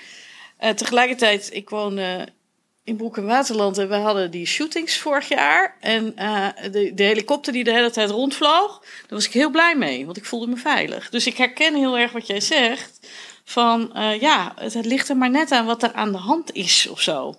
Uh, 0.64 0.70
tegelijkertijd, 0.70 1.50
ik 1.54 1.70
woonde 1.70 2.28
in 2.84 2.96
Broek 2.96 3.18
en 3.18 3.26
Waterland 3.26 3.78
en 3.78 3.90
we 3.90 3.96
hadden 3.96 4.32
die 4.32 4.46
shootings 4.46 4.98
vorig 4.98 5.30
jaar. 5.30 5.78
En 5.80 6.14
uh, 6.20 6.48
de, 6.72 6.92
de, 6.94 7.04
helikopter 7.04 7.54
die 7.54 7.64
de 7.64 7.72
hele 7.72 7.92
tijd 7.92 8.10
rondvloog, 8.10 8.80
daar 8.80 9.10
was 9.10 9.26
ik 9.26 9.34
heel 9.34 9.50
blij 9.50 9.76
mee, 9.76 10.06
want 10.06 10.18
ik 10.18 10.26
voelde 10.26 10.48
me 10.48 10.58
veilig. 10.58 11.10
Dus 11.10 11.28
ik 11.28 11.38
herken 11.38 11.76
heel 11.76 11.98
erg 11.98 12.12
wat 12.12 12.28
jij 12.28 12.42
zegt. 12.42 13.08
Van 13.44 13.92
ja, 14.20 14.54
het, 14.56 14.74
het, 14.74 14.86
ligt 14.86 15.10
er 15.10 15.18
maar 15.18 15.30
net 15.30 15.52
aan 15.52 15.66
wat 15.66 15.84
er 15.84 15.94
aan 15.94 16.12
de 16.12 16.18
hand 16.18 16.54
is 16.54 16.88
of 16.88 17.02
zo. 17.02 17.36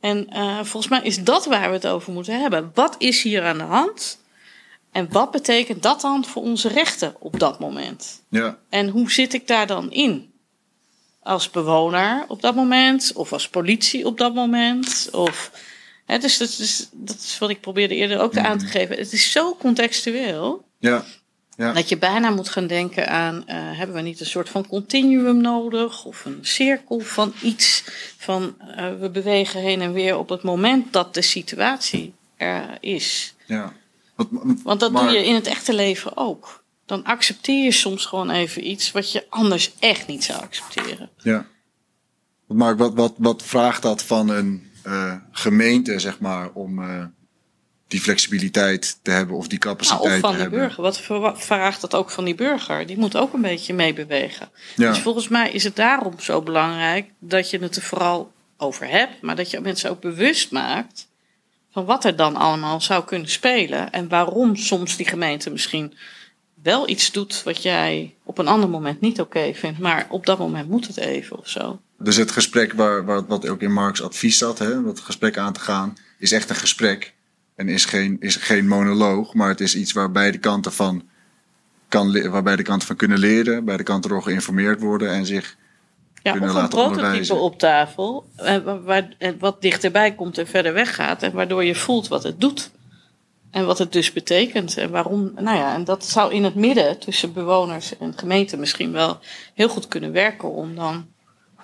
En 0.00 0.26
volgens 0.56 0.88
mij 0.88 1.00
is 1.02 1.24
dat 1.24 1.46
waar 1.46 1.68
we 1.68 1.74
het 1.74 1.86
over 1.86 2.12
moeten 2.12 2.40
hebben. 2.40 2.70
Wat 2.74 2.94
is 2.98 3.22
hier 3.22 3.42
aan 3.44 3.58
de 3.58 3.64
hand? 3.64 4.18
En 4.96 5.08
wat 5.10 5.30
betekent 5.30 5.82
dat 5.82 6.00
dan 6.00 6.24
voor 6.24 6.42
onze 6.42 6.68
rechten 6.68 7.14
op 7.18 7.40
dat 7.40 7.58
moment? 7.58 8.22
Ja. 8.28 8.58
En 8.68 8.88
hoe 8.88 9.10
zit 9.10 9.34
ik 9.34 9.46
daar 9.46 9.66
dan 9.66 9.90
in? 9.90 10.32
Als 11.26 11.50
bewoner 11.50 12.24
op 12.28 12.42
dat 12.42 12.54
moment, 12.54 13.12
of 13.14 13.32
als 13.32 13.48
politie 13.48 14.06
op 14.06 14.18
dat 14.18 14.34
moment. 14.34 15.08
Of, 15.12 15.50
hè, 16.04 16.18
dus 16.18 16.38
dat 16.38 16.48
is, 16.48 16.88
dat 16.92 17.16
is 17.16 17.38
wat 17.38 17.50
ik 17.50 17.60
probeerde 17.60 17.94
eerder 17.94 18.20
ook 18.20 18.36
aan 18.36 18.58
te 18.58 18.66
geven. 18.66 18.96
Het 18.96 19.12
is 19.12 19.30
zo 19.32 19.56
contextueel. 19.56 20.64
Ja. 20.78 21.04
Ja. 21.56 21.72
Dat 21.72 21.88
je 21.88 21.98
bijna 21.98 22.30
moet 22.30 22.48
gaan 22.48 22.66
denken 22.66 23.08
aan, 23.08 23.34
uh, 23.36 23.44
hebben 23.48 23.96
we 23.96 24.02
niet 24.02 24.20
een 24.20 24.26
soort 24.26 24.48
van 24.48 24.66
continuum 24.68 25.40
nodig? 25.40 26.04
Of 26.04 26.24
een 26.24 26.38
cirkel 26.42 26.98
van 26.98 27.32
iets, 27.42 27.84
van 28.16 28.56
uh, 28.76 28.88
we 29.00 29.10
bewegen 29.10 29.60
heen 29.60 29.80
en 29.80 29.92
weer 29.92 30.16
op 30.18 30.28
het 30.28 30.42
moment 30.42 30.92
dat 30.92 31.14
de 31.14 31.22
situatie 31.22 32.14
er 32.36 32.76
is. 32.80 33.34
Ja. 33.46 33.72
Wat, 34.14 34.26
Want 34.62 34.80
dat 34.80 34.92
maar- 34.92 35.02
doe 35.02 35.12
je 35.12 35.26
in 35.26 35.34
het 35.34 35.46
echte 35.46 35.74
leven 35.74 36.16
ook. 36.16 36.64
Dan 36.86 37.04
accepteer 37.04 37.64
je 37.64 37.72
soms 37.72 38.06
gewoon 38.06 38.30
even 38.30 38.70
iets 38.70 38.92
wat 38.92 39.12
je 39.12 39.26
anders 39.28 39.72
echt 39.78 40.06
niet 40.06 40.24
zou 40.24 40.42
accepteren. 40.42 41.10
Ja. 41.22 41.46
Maar 42.46 42.76
wat, 42.76 42.94
wat, 42.94 43.14
wat 43.16 43.42
vraagt 43.42 43.82
dat 43.82 44.02
van 44.02 44.28
een 44.28 44.70
eh, 44.82 45.14
gemeente, 45.30 45.98
zeg 45.98 46.18
maar, 46.20 46.50
om 46.52 46.82
eh, 46.82 47.04
die 47.88 48.00
flexibiliteit 48.00 48.98
te 49.02 49.10
hebben 49.10 49.36
of 49.36 49.48
die 49.48 49.58
Nou, 49.64 49.76
capaciteit 49.76 50.14
of 50.14 50.20
van 50.20 50.30
te 50.30 50.36
die 50.36 50.42
hebben? 50.42 50.60
burger. 50.60 50.82
Wat 51.20 51.38
vraagt 51.44 51.80
dat 51.80 51.94
ook 51.94 52.10
van 52.10 52.24
die 52.24 52.34
burger? 52.34 52.86
Die 52.86 52.98
moet 52.98 53.16
ook 53.16 53.32
een 53.32 53.42
beetje 53.42 53.74
meebewegen. 53.74 54.48
Ja. 54.76 54.88
Dus 54.88 54.98
volgens 54.98 55.28
mij 55.28 55.50
is 55.50 55.64
het 55.64 55.76
daarom 55.76 56.20
zo 56.20 56.42
belangrijk 56.42 57.10
dat 57.18 57.50
je 57.50 57.58
het 57.58 57.76
er 57.76 57.82
vooral 57.82 58.32
over 58.56 58.88
hebt, 58.88 59.22
maar 59.22 59.36
dat 59.36 59.50
je 59.50 59.60
mensen 59.60 59.90
ook 59.90 60.00
bewust 60.00 60.50
maakt 60.50 61.08
van 61.72 61.84
wat 61.84 62.04
er 62.04 62.16
dan 62.16 62.36
allemaal 62.36 62.80
zou 62.80 63.04
kunnen 63.04 63.28
spelen 63.30 63.92
en 63.92 64.08
waarom 64.08 64.56
soms 64.56 64.96
die 64.96 65.08
gemeente 65.08 65.50
misschien 65.50 65.94
wel 66.66 66.88
iets 66.88 67.12
doet 67.12 67.42
wat 67.42 67.62
jij 67.62 68.14
op 68.24 68.38
een 68.38 68.48
ander 68.48 68.68
moment 68.68 69.00
niet 69.00 69.20
oké 69.20 69.52
vindt, 69.54 69.78
maar 69.78 70.06
op 70.10 70.26
dat 70.26 70.38
moment 70.38 70.68
moet 70.68 70.86
het 70.86 70.96
even 70.96 71.38
of 71.38 71.48
zo. 71.48 71.80
Dus 71.98 72.16
het 72.16 72.30
gesprek 72.30 72.72
waar, 72.72 73.04
waar, 73.04 73.26
wat 73.26 73.48
ook 73.48 73.60
in 73.60 73.72
Mark's 73.72 74.00
advies 74.00 74.38
zat, 74.38 74.58
hè, 74.58 74.82
dat 74.82 75.00
gesprek 75.00 75.38
aan 75.38 75.52
te 75.52 75.60
gaan, 75.60 75.96
is 76.18 76.32
echt 76.32 76.50
een 76.50 76.56
gesprek. 76.56 77.14
En 77.54 77.68
is 77.68 77.84
geen, 77.84 78.16
is 78.20 78.36
geen 78.36 78.66
monoloog, 78.68 79.34
maar 79.34 79.48
het 79.48 79.60
is 79.60 79.76
iets 79.76 79.92
waar 79.92 80.10
beide 80.10 80.38
kanten 80.38 80.72
van, 80.72 81.02
kan, 81.88 82.30
waar 82.30 82.42
beide 82.42 82.62
kanten 82.62 82.86
van 82.86 82.96
kunnen 82.96 83.18
leren, 83.18 83.64
beide 83.64 83.82
kanten 83.82 84.10
door 84.10 84.22
geïnformeerd 84.22 84.80
worden 84.80 85.10
en 85.10 85.26
zich 85.26 85.56
Ja, 86.22 86.30
kunnen 86.32 86.48
een 86.48 86.54
prototype 86.68 86.86
onderwijzen. 86.88 87.40
op 87.40 87.58
tafel, 87.58 88.26
eh, 88.36 88.56
wa- 88.56 88.80
waar, 88.80 89.08
wat 89.38 89.62
dichterbij 89.62 90.14
komt 90.14 90.38
en 90.38 90.46
verder 90.46 90.72
weggaat. 90.72 91.22
En 91.22 91.32
waardoor 91.32 91.64
je 91.64 91.74
voelt 91.74 92.08
wat 92.08 92.22
het 92.22 92.40
doet. 92.40 92.70
En 93.56 93.66
wat 93.66 93.78
het 93.78 93.92
dus 93.92 94.12
betekent. 94.12 94.76
En 94.76 94.90
waarom. 94.90 95.32
Nou 95.34 95.56
ja, 95.56 95.74
en 95.74 95.84
dat 95.84 96.04
zou 96.04 96.32
in 96.34 96.44
het 96.44 96.54
midden 96.54 96.98
tussen 96.98 97.32
bewoners 97.32 97.98
en 97.98 98.12
gemeente 98.18 98.56
misschien 98.56 98.92
wel 98.92 99.18
heel 99.54 99.68
goed 99.68 99.88
kunnen 99.88 100.12
werken. 100.12 100.50
Om 100.52 100.74
dan 100.74 101.06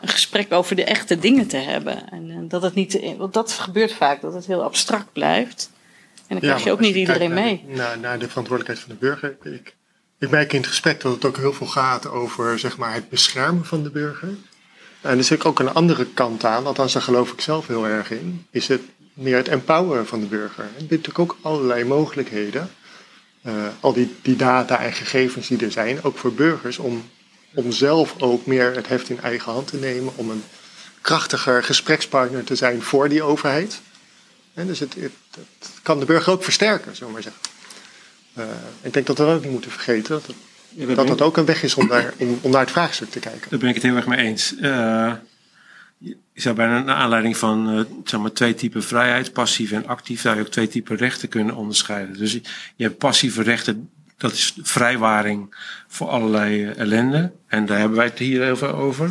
een 0.00 0.08
gesprek 0.08 0.52
over 0.52 0.76
de 0.76 0.84
echte 0.84 1.18
dingen 1.18 1.46
te 1.48 1.56
hebben. 1.56 2.08
En, 2.10 2.30
eh, 2.30 2.36
dat 2.48 2.62
het 2.62 2.74
niet. 2.74 2.90
te- 2.90 3.14
Want 3.18 3.32
dat 3.34 3.52
gebeurt 3.52 3.92
vaak, 3.92 4.20
dat 4.20 4.34
het 4.34 4.46
heel 4.46 4.62
abstract 4.62 5.12
blijft. 5.12 5.70
En 6.16 6.22
dan 6.28 6.38
krijg 6.40 6.64
je 6.64 6.72
ook 6.72 6.80
niet 6.80 6.94
iedereen 6.94 7.34
mee. 7.34 7.62
naar 7.66 7.74
de- 7.74 7.82
Naar, 7.82 7.98
naar 7.98 8.18
de 8.18 8.28
verantwoordelijkheid 8.28 8.86
van 8.88 8.98
de 8.98 9.06
burger. 9.06 9.36
Ik, 9.54 9.74
ik 10.18 10.30
merk 10.30 10.52
in 10.52 10.58
het 10.60 10.68
gesprek 10.68 11.00
dat 11.00 11.12
het 11.14 11.24
ook 11.24 11.36
heel 11.36 11.52
veel 11.52 11.66
gaat 11.66 12.08
over 12.08 12.58
zeg 12.58 12.76
maar, 12.76 12.94
het 12.94 13.08
beschermen 13.08 13.64
van 13.64 13.82
de 13.82 13.90
burger. 13.90 14.34
En 15.00 15.18
er 15.18 15.24
zit 15.24 15.44
ook 15.44 15.58
een 15.58 15.72
andere 15.74 16.06
kant 16.06 16.44
aan, 16.44 16.66
althans 16.66 16.92
daar 16.92 17.02
geloof 17.02 17.32
ik 17.32 17.40
zelf 17.40 17.66
heel 17.66 17.86
erg 17.86 18.10
in, 18.10 18.46
is 18.50 18.68
het 18.68 18.82
meer 19.14 19.36
het 19.36 19.48
empoweren 19.48 20.06
van 20.06 20.20
de 20.20 20.26
burger. 20.26 20.64
En 20.64 20.70
er 20.78 20.86
biedt 20.86 21.06
natuurlijk 21.06 21.18
ook 21.18 21.36
allerlei 21.42 21.84
mogelijkheden, 21.84 22.70
eh, 23.42 23.52
al 23.80 23.92
die, 23.92 24.14
die 24.22 24.36
data 24.36 24.78
en 24.80 24.92
gegevens 24.92 25.48
die 25.48 25.64
er 25.64 25.72
zijn, 25.72 26.02
ook 26.02 26.18
voor 26.18 26.32
burgers, 26.32 26.78
om, 26.78 27.10
om 27.54 27.72
zelf 27.72 28.14
ook 28.18 28.46
meer 28.46 28.74
het 28.74 28.88
heft 28.88 29.08
in 29.08 29.20
eigen 29.20 29.52
hand 29.52 29.66
te 29.66 29.76
nemen, 29.76 30.12
om 30.16 30.30
een 30.30 30.44
krachtiger 31.00 31.62
gesprekspartner 31.64 32.44
te 32.44 32.54
zijn 32.54 32.82
voor 32.82 33.08
die 33.08 33.22
overheid. 33.22 33.80
En 34.54 34.66
dus 34.66 34.78
het, 34.78 34.94
het, 34.94 35.12
het 35.30 35.70
kan 35.82 35.98
de 36.00 36.04
burger 36.06 36.32
ook 36.32 36.44
versterken, 36.44 36.96
zullen 36.96 37.14
we 37.14 37.20
maar 37.22 37.32
zeggen. 37.32 37.42
Eh, 38.34 38.44
ik 38.82 38.92
denk 38.92 39.06
dat 39.06 39.18
we 39.18 39.24
dat 39.24 39.34
ook 39.36 39.42
niet 39.42 39.52
moeten 39.52 39.70
vergeten. 39.70 40.10
Dat, 40.14 40.26
het- 40.26 40.36
Ja, 40.68 40.86
daar 40.86 40.96
dat 40.96 41.06
dat 41.08 41.20
ook 41.22 41.36
een 41.36 41.44
weg 41.44 41.62
is 41.62 41.74
om 41.74 41.86
naar, 41.86 42.14
om, 42.16 42.38
om 42.42 42.50
naar 42.50 42.60
het 42.60 42.70
vraagstuk 42.70 43.10
te 43.10 43.18
kijken. 43.18 43.50
Daar 43.50 43.58
ben 43.58 43.68
ik 43.68 43.74
het 43.74 43.84
heel 43.84 43.96
erg 43.96 44.06
mee 44.06 44.18
eens. 44.18 44.54
Eh, 44.60 45.12
je 46.32 46.40
zou 46.40 46.54
bijna 46.54 46.82
naar 46.82 46.94
aanleiding 46.94 47.36
van 47.36 47.70
eh, 47.70 47.80
zeg 48.04 48.20
maar, 48.20 48.32
twee 48.32 48.54
typen 48.54 48.82
vrijheid, 48.82 49.32
passief 49.32 49.72
en 49.72 49.86
actief, 49.86 50.20
zou 50.20 50.36
je 50.36 50.42
ook 50.42 50.48
twee 50.48 50.68
typen 50.68 50.96
rechten 50.96 51.28
kunnen 51.28 51.54
onderscheiden. 51.54 52.18
Dus 52.18 52.32
je, 52.76 52.84
hebt 52.84 52.98
passieve 52.98 53.42
rechten, 53.42 53.90
dat 54.16 54.32
is 54.32 54.54
vrijwaring 54.62 55.54
voor 55.88 56.08
allerlei 56.08 56.64
eh, 56.64 56.78
ellende. 56.78 57.32
En 57.46 57.66
daar 57.66 57.78
hebben 57.78 57.96
wij 57.96 58.06
het 58.06 58.18
hier 58.18 58.42
heel 58.42 58.56
veel 58.56 58.74
over. 58.74 59.10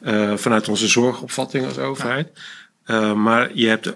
Eh, 0.00 0.36
vanuit 0.36 0.68
onze 0.68 0.88
zorgopvatting 0.88 1.66
als 1.66 1.78
overheid. 1.78 2.28
Maar 3.14 3.50
je 3.54 3.66
hebt 3.66 3.94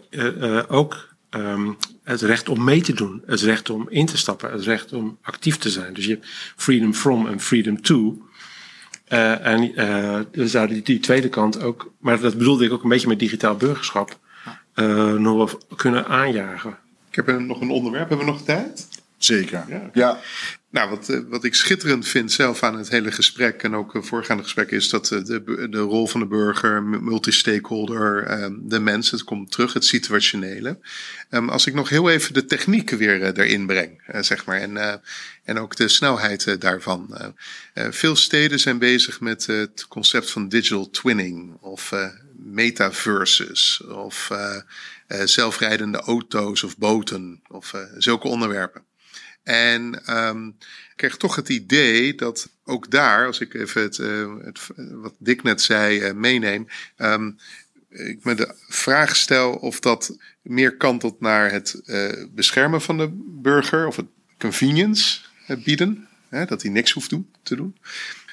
ook 0.68 1.08
ehm, 1.30 1.72
het 2.02 2.20
recht 2.20 2.49
om 2.49 2.64
mee 2.64 2.80
te 2.80 2.92
doen. 2.92 3.22
Het 3.26 3.40
recht 3.40 3.70
om 3.70 3.87
in 3.88 4.06
te 4.06 4.16
stappen. 4.16 4.52
Het 4.52 4.62
recht 4.62 4.92
om 4.92 5.18
actief 5.22 5.56
te 5.56 5.70
zijn. 5.70 5.94
Dus 5.94 6.04
je 6.04 6.11
hebt 6.11 6.26
freedom 6.56 6.94
from 6.94 7.26
en 7.26 7.40
freedom 7.40 7.82
to. 7.82 8.22
Eh, 9.12 9.47
en 9.47 9.76
eh 9.76 10.21
we 10.33 10.49
zouden 10.49 10.75
die, 10.75 10.85
die 10.85 11.00
tweede 11.00 11.28
kant 11.28 11.62
ook, 11.62 11.92
maar 11.99 12.21
dat 12.21 12.38
bedoelde 12.38 12.64
ik 12.64 12.73
ook 12.73 12.83
een 12.83 12.88
beetje 12.88 13.09
met 13.09 13.19
digitaal 13.19 13.57
burgerschap, 13.57 14.19
eh, 14.75 15.12
nog 15.12 15.37
wel 15.37 15.61
kunnen 15.76 16.07
aanjagen. 16.07 16.78
Ik 17.11 17.14
heb 17.14 17.40
nog 17.40 17.61
een 17.61 17.71
onderwerp. 17.71 18.09
Hebben 18.09 18.26
we 18.26 18.33
nog 18.33 18.42
tijd? 18.42 18.88
Zeker. 19.16 19.64
Ja. 19.69 19.90
Ja. 19.92 20.19
Nou, 20.73 20.91
wat, 20.91 21.09
eh, 21.09 21.19
wat 21.29 21.45
ik 21.45 21.55
schitterend 21.55 22.09
vind 22.09 22.33
zelf 22.33 22.62
aan 22.62 22.79
het 22.79 22.88
hele 22.88 23.12
gesprek 23.12 23.62
en 23.62 23.75
ook 23.75 23.93
het 23.93 24.07
voorgaande 24.07 24.43
gesprek 24.43 24.71
is 24.71 24.88
dat 24.88 25.11
eh, 25.11 25.25
de, 25.25 25.69
de 25.71 25.79
rol 25.79 26.07
van 26.07 26.21
de 26.21 26.26
burger, 26.26 26.83
multi-stakeholder, 26.83 28.25
eh, 28.25 28.49
de 28.61 28.81
mens, 28.81 29.11
het 29.11 29.25
komt 29.25 29.50
terug, 29.50 29.73
het 29.73 29.85
situationele. 29.85 30.79
Ehm, 31.31 31.49
als 31.49 31.67
ik 31.67 31.75
nog 31.75 31.88
heel 31.88 32.11
even 32.11 32.35
de 32.35 32.45
techniek 32.45 32.91
weer 32.91 33.23
eh, 33.23 33.45
erin 33.45 33.67
breng, 33.67 34.02
eh, 34.07 34.23
zeg 34.23 34.45
maar, 34.45 34.61
en, 34.61 34.76
eh, 34.76 34.95
en 35.45 35.59
ook 35.59 35.76
de 35.76 35.88
snelheid 35.88 36.47
eh, 36.47 36.59
daarvan. 36.59 37.17
Eh, 37.17 37.26
eh, 37.75 37.93
veel 37.93 38.17
steden 38.17 38.61
zijn 38.61 38.79
bezig 38.79 39.21
met 39.21 39.49
eh, 39.49 39.57
het 39.57 39.87
concept 39.88 40.31
van 40.31 40.49
digital 40.49 40.91
twinning 40.91 41.57
of 41.61 41.93
eh, 41.93 42.09
metaverses 42.37 43.83
of 43.88 44.31
eh, 44.31 44.57
eh, 45.07 45.26
zelfrijdende 45.26 45.99
auto's 45.99 46.62
of 46.62 46.79
boten 46.79 47.43
of 47.49 47.75
eh, 47.75 47.81
zulke 47.99 48.29
onderwerpen. 48.29 48.83
En 49.42 50.04
ehm, 50.04 50.46
ik 50.46 50.92
kreeg 50.96 51.16
toch 51.16 51.37
het 51.37 51.49
idee 51.49 52.14
dat 52.14 52.49
ook 52.64 52.90
daar, 52.90 53.26
als 53.26 53.40
ik 53.40 53.54
even 53.54 53.82
het, 53.82 53.99
eh, 53.99 54.34
het 54.44 54.61
wat 54.76 55.14
Dick 55.18 55.42
net 55.42 55.62
zei, 55.62 56.00
eh, 56.00 56.14
meeneem. 56.14 56.66
ehm, 56.96 57.30
ik 57.88 58.25
me 58.25 58.34
de 58.34 58.54
vraag 58.68 59.16
stel 59.16 59.52
of 59.52 59.80
dat 59.80 60.16
meer 60.42 60.76
kantelt 60.76 61.20
naar 61.20 61.50
het 61.50 61.80
eh, 61.84 62.25
beschermen 62.30 62.82
van 62.82 62.99
de 62.99 63.08
burger 63.42 63.87
of 63.87 63.96
het 63.96 64.06
convenience 64.38 65.20
bieden. 65.64 66.08
Hè, 66.28 66.44
dat 66.44 66.62
hij 66.62 66.70
niks 66.70 66.92
hoeft 66.92 67.11
doen, 67.11 67.30
te 67.42 67.56
doen. 67.56 67.76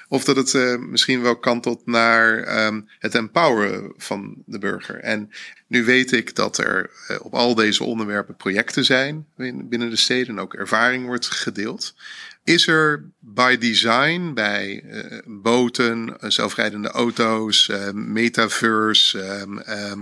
Of 0.07 0.23
dat 0.23 0.35
het 0.51 0.79
misschien 0.79 1.21
wel 1.21 1.39
kantelt 1.39 1.85
naar 1.85 2.43
ehm, 2.43 2.81
het 2.99 3.15
empoweren 3.15 3.93
van 3.97 4.43
de 4.45 4.59
burger. 4.59 4.99
En 4.99 5.31
nu 5.69 5.83
weet 5.85 6.11
ik 6.11 6.35
dat 6.35 6.57
er 6.57 6.89
eh, 7.07 7.17
op 7.21 7.33
al 7.33 7.55
deze 7.55 7.83
onderwerpen 7.83 8.35
projecten 8.35 8.85
zijn 8.85 9.25
in- 9.37 9.69
binnen 9.69 9.89
de 9.89 9.95
steden 9.95 10.27
en 10.35 10.41
ook 10.41 10.53
ervaring 10.53 11.05
wordt 11.05 11.25
gedeeld. 11.25 11.95
Is 12.43 12.67
er 12.67 13.09
by 13.19 13.57
design 13.57 14.31
bij 14.33 14.83
eh, 14.83 15.19
boten, 15.25 16.19
eh, 16.19 16.29
zelfrijdende 16.29 16.87
auto's, 16.87 17.69
eh, 17.69 17.91
metaverse, 17.91 19.21
ehm, 19.21 19.57
ehm, 19.57 19.99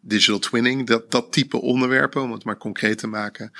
digital 0.00 0.38
twinning, 0.38 0.86
dat, 0.86 1.10
dat 1.10 1.32
type 1.32 1.60
onderwerpen, 1.60 2.22
om 2.22 2.32
het 2.32 2.44
maar 2.44 2.56
concreet 2.58 2.98
te 2.98 3.06
maken, 3.06 3.52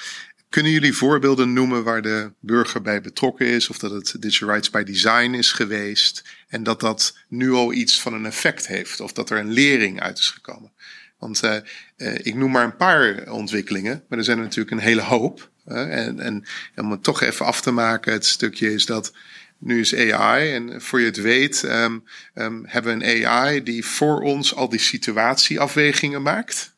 kunnen 0.48 0.72
jullie 0.72 0.92
voorbeelden 0.94 1.52
noemen 1.52 1.84
waar 1.84 2.02
de 2.02 2.32
burger 2.40 2.82
bij 2.82 3.00
betrokken 3.00 3.46
is? 3.46 3.68
Of 3.68 3.78
dat 3.78 3.90
het 3.90 4.16
Digital 4.20 4.48
Rights 4.48 4.70
by 4.70 4.82
Design 4.82 5.34
is 5.34 5.52
geweest? 5.52 6.24
En 6.48 6.62
dat 6.62 6.80
dat 6.80 7.16
nu 7.28 7.52
al 7.52 7.72
iets 7.72 8.00
van 8.00 8.12
een 8.14 8.26
effect 8.26 8.66
heeft? 8.66 9.00
Of 9.00 9.12
dat 9.12 9.30
er 9.30 9.38
een 9.38 9.50
lering 9.52 10.00
uit 10.00 10.18
is 10.18 10.30
gekomen? 10.30 10.72
Want 11.18 11.42
eh, 11.42 11.56
eh, 11.96 12.14
ik 12.22 12.34
noem 12.34 12.50
maar 12.50 12.64
een 12.64 12.76
paar 12.76 13.30
ontwikkelingen, 13.30 14.04
maar 14.08 14.18
er 14.18 14.24
zijn 14.24 14.38
er 14.38 14.44
natuurlijk 14.44 14.70
een 14.70 14.86
hele 14.86 15.02
hoop. 15.02 15.50
Eh, 15.64 16.06
en, 16.06 16.20
en 16.20 16.44
om 16.76 16.90
het 16.90 17.02
toch 17.02 17.22
even 17.22 17.46
af 17.46 17.60
te 17.60 17.70
maken, 17.70 18.12
het 18.12 18.26
stukje 18.26 18.72
is 18.72 18.86
dat 18.86 19.12
nu 19.58 19.80
is 19.80 19.94
AI 19.94 20.52
en 20.52 20.82
voor 20.82 21.00
je 21.00 21.06
het 21.06 21.20
weet 21.20 21.64
ehm, 21.64 21.98
ehm, 22.34 22.62
hebben 22.64 22.98
we 22.98 23.04
een 23.04 23.26
AI 23.26 23.62
die 23.62 23.84
voor 23.84 24.20
ons 24.20 24.54
al 24.54 24.68
die 24.68 24.78
situatieafwegingen 24.78 26.22
maakt. 26.22 26.76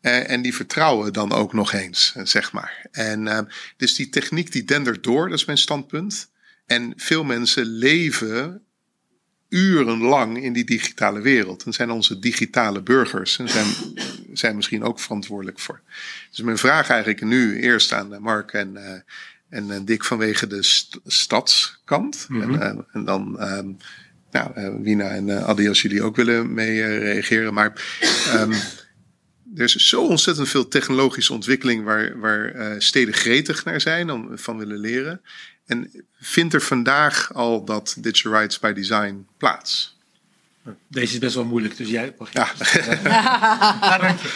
Eh, 0.00 0.30
en 0.30 0.42
die 0.42 0.54
vertrouwen 0.54 1.12
dan 1.12 1.32
ook 1.32 1.52
nog 1.52 1.72
eens, 1.72 2.14
zeg 2.22 2.52
maar. 2.52 2.86
En 2.90 3.28
ehm, 3.28 3.44
dus 3.76 3.94
die 3.94 4.08
techniek 4.08 4.52
die 4.52 4.64
dendert 4.64 5.04
door, 5.04 5.28
dat 5.28 5.38
is 5.38 5.44
mijn 5.44 5.58
standpunt. 5.58 6.30
En 6.66 6.92
veel 6.96 7.24
mensen 7.24 7.66
leven 7.66 8.62
urenlang 9.48 10.42
in 10.42 10.52
die 10.52 10.64
digitale 10.64 11.20
wereld. 11.20 11.64
En 11.64 11.72
zijn 11.72 11.90
onze 11.90 12.18
digitale 12.18 12.82
burgers. 12.82 13.38
En 13.38 13.48
zijn, 13.48 13.66
zijn 14.32 14.56
misschien 14.56 14.82
ook 14.82 15.00
verantwoordelijk 15.00 15.58
voor. 15.58 15.80
Dus 16.30 16.40
mijn 16.40 16.58
vraag 16.58 16.88
eigenlijk 16.88 17.20
nu 17.24 17.60
eerst 17.60 17.92
aan 17.92 18.14
eh, 18.14 18.20
Mark 18.20 18.52
en, 18.52 18.76
eh, 18.76 19.00
en 19.48 19.70
eh, 19.70 19.78
Dick 19.84 20.04
vanwege 20.04 20.46
de 20.46 20.62
st- 20.62 21.00
stadskant. 21.06 22.26
en, 22.30 22.60
eh, 22.60 22.78
en 22.92 23.04
dan 23.04 23.38
ehm, 23.40 23.70
nou, 24.30 24.82
Wina 24.82 25.08
en 25.10 25.44
Adi 25.44 25.68
als 25.68 25.82
jullie 25.82 26.02
ook 26.02 26.16
willen 26.16 26.54
mee 26.54 26.98
reageren. 26.98 27.54
Maar 27.54 27.98
ehm, 28.26 28.52
er 29.54 29.64
is 29.64 29.88
zo 29.88 30.02
ontzettend 30.02 30.48
veel 30.48 30.68
technologische 30.68 31.32
ontwikkeling 31.32 31.84
waar, 31.84 32.18
waar 32.18 32.74
steden 32.82 33.14
gretig 33.14 33.64
naar 33.64 33.80
zijn, 33.80 34.10
om 34.10 34.38
van 34.38 34.58
willen 34.58 34.78
leren. 34.78 35.20
En 35.68 36.04
vindt 36.20 36.54
er 36.54 36.60
vandaag 36.62 37.34
al 37.34 37.64
dat 37.64 37.94
digital 37.98 38.32
rights 38.32 38.58
by 38.58 38.72
design 38.72 39.26
plaats? 39.36 39.96
Deze 40.88 41.12
is 41.12 41.18
best 41.18 41.34
wel 41.34 41.44
moeilijk, 41.44 41.76
dus 41.76 41.88
jij 41.88 42.14
mag 42.18 42.32
je- 42.32 42.38
Ja. 42.38 42.48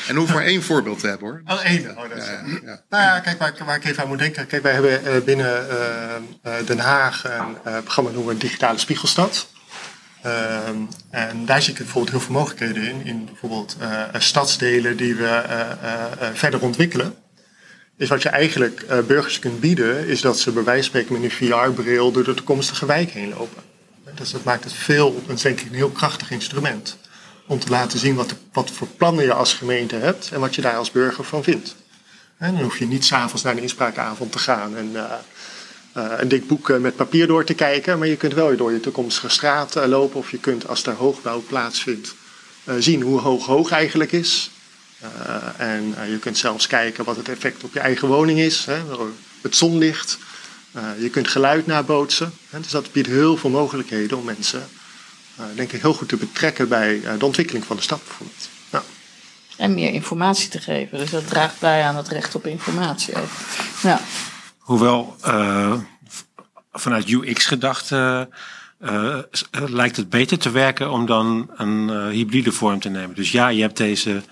en 0.08 0.16
hoef 0.16 0.34
maar 0.34 0.44
één 0.44 0.62
voorbeeld 0.62 0.98
te 1.00 1.06
hebben 1.06 1.28
hoor. 1.28 1.42
Oh, 1.46 1.64
één. 1.64 1.90
Oh, 1.98 2.08
dat 2.08 2.18
is, 2.18 2.26
Ja, 2.26 2.42
ja. 2.64 2.82
Nou 2.88 3.02
ja, 3.02 3.20
kijk, 3.20 3.38
waar, 3.38 3.48
ik- 3.48 3.58
waar 3.64 3.76
ik 3.76 3.84
even 3.84 4.02
aan 4.02 4.08
moet 4.08 4.18
denken. 4.18 4.46
Kijk, 4.46 4.62
wij 4.62 4.72
hebben 4.72 5.04
eh, 5.04 5.20
binnen 5.22 5.68
eh, 5.70 6.14
eh, 6.42 6.66
Den 6.66 6.78
Haag 6.78 7.24
een 7.24 7.56
eh, 7.64 7.78
programma 7.82 8.10
noemen 8.10 8.34
we 8.34 8.40
Digitale 8.40 8.78
Spiegelstad. 8.78 9.48
Ehm, 10.22 10.76
en 11.10 11.46
daar 11.46 11.62
zie 11.62 11.72
ik 11.72 11.78
bijvoorbeeld 11.78 12.10
heel 12.10 12.20
veel 12.20 12.34
mogelijkheden 12.34 12.82
in. 12.82 13.04
In 13.06 13.24
bijvoorbeeld 13.24 13.76
eh, 13.80 14.02
stadsdelen 14.18 14.96
die 14.96 15.14
we 15.14 15.26
eh, 15.26 15.60
eh, 15.60 16.04
eh, 16.20 16.34
verder 16.34 16.60
ontwikkelen. 16.60 17.14
Dus 18.02 18.10
wat 18.10 18.22
je 18.22 18.28
eigenlijk 18.28 18.80
eh, 18.88 18.98
burgers 18.98 19.38
kunt 19.38 19.60
bieden, 19.60 20.06
is 20.06 20.20
dat 20.20 20.38
ze 20.38 20.52
bij 20.52 20.64
wijze 20.64 20.90
van 20.90 21.00
spreken 21.00 21.20
met 21.20 21.22
een 21.22 21.48
VR-bril 21.48 22.12
door 22.12 22.24
de 22.24 22.34
toekomstige 22.34 22.86
wijk 22.86 23.10
heen 23.10 23.28
lopen. 23.28 23.62
Dus 24.14 24.30
dat 24.30 24.44
maakt 24.44 24.64
het 24.64 24.72
veel, 24.72 25.22
dat 25.26 25.36
is 25.36 25.42
denk 25.42 25.60
ik 25.60 25.68
een 25.68 25.74
heel 25.74 25.90
krachtig 25.90 26.30
instrument. 26.30 26.98
Om 27.46 27.58
te 27.58 27.70
laten 27.70 27.98
zien 27.98 28.14
wat, 28.14 28.34
wat 28.52 28.70
voor 28.70 28.86
plannen 28.86 29.24
je 29.24 29.32
als 29.32 29.54
gemeente 29.54 29.96
hebt 29.96 30.30
en 30.32 30.40
wat 30.40 30.54
je 30.54 30.62
daar 30.62 30.76
als 30.76 30.90
burger 30.90 31.24
van 31.24 31.42
vindt. 31.42 31.76
Dan 32.38 32.62
hoef 32.62 32.78
je 32.78 32.86
niet 32.86 33.04
s'avonds 33.04 33.42
naar 33.42 33.56
een 33.56 33.62
inspraakavond 33.62 34.32
te 34.32 34.38
gaan 34.38 34.76
en 34.76 34.90
eh, 34.94 35.12
eh, 35.92 36.18
een 36.18 36.28
dik 36.28 36.46
boek 36.46 36.78
met 36.78 36.96
papier 36.96 37.26
door 37.26 37.44
te 37.44 37.54
kijken. 37.54 37.98
Maar 37.98 38.08
je 38.08 38.16
kunt 38.16 38.34
wel 38.34 38.56
door 38.56 38.72
je 38.72 38.80
toekomstige 38.80 39.28
straat 39.28 39.74
lopen. 39.74 40.18
Of 40.18 40.30
je 40.30 40.38
kunt, 40.38 40.68
als 40.68 40.86
er 40.86 40.94
hoogbouw 40.94 41.42
plaatsvindt, 41.48 42.14
zien 42.78 43.02
hoe 43.02 43.20
hoog 43.20 43.46
hoog 43.46 43.70
eigenlijk 43.70 44.12
is. 44.12 44.50
Eh, 45.02 45.36
en 45.56 45.94
eh, 45.96 46.10
je 46.10 46.18
kunt 46.18 46.38
zelfs 46.38 46.66
kijken 46.66 47.04
wat 47.04 47.16
het 47.16 47.28
effect 47.28 47.64
op 47.64 47.72
je 47.72 47.80
eigen 47.80 48.08
woning 48.08 48.38
is. 48.38 48.64
Hè, 48.64 48.86
door 48.86 49.10
het 49.42 49.56
zonlicht. 49.56 50.18
Eh, 50.72 50.82
je 50.98 51.10
kunt 51.10 51.28
geluid 51.28 51.66
nabootsen. 51.66 52.32
Hè, 52.50 52.60
dus 52.60 52.70
dat 52.70 52.92
biedt 52.92 53.08
heel 53.08 53.36
veel 53.36 53.50
mogelijkheden 53.50 54.18
om 54.18 54.24
mensen, 54.24 54.68
eh, 55.36 55.44
denk 55.54 55.72
ik, 55.72 55.80
heel 55.80 55.94
goed 55.94 56.08
te 56.08 56.16
betrekken 56.16 56.68
bij 56.68 57.02
eh, 57.04 57.18
de 57.18 57.24
ontwikkeling 57.24 57.64
van 57.64 57.76
de 57.76 57.82
stad 57.82 58.00
bijvoorbeeld. 58.04 58.48
Ja. 58.70 58.82
En 59.56 59.74
meer 59.74 59.92
informatie 59.92 60.48
te 60.48 60.60
geven. 60.60 60.98
Dus 60.98 61.10
dat 61.10 61.28
draagt 61.28 61.60
bij 61.60 61.82
aan 61.82 61.96
het 61.96 62.08
recht 62.08 62.34
op 62.34 62.46
informatie 62.46 63.14
ook. 63.14 63.30
Ja. 63.82 64.00
Hoewel 64.58 65.16
eh, 65.20 65.74
vanuit 66.72 67.08
UX-gedachte 67.08 68.28
eh, 68.82 69.18
eh, 69.18 69.22
lijkt 69.50 69.96
het 69.96 70.08
beter 70.08 70.38
te 70.38 70.50
werken 70.50 70.90
om 70.90 71.06
dan 71.06 71.50
een 71.56 71.90
eh, 71.90 72.06
hybride 72.06 72.52
vorm 72.52 72.80
te 72.80 72.88
nemen. 72.88 73.16
Dus 73.16 73.32
ja, 73.32 73.48
je 73.48 73.60
hebt 73.60 73.76
deze 73.76 74.22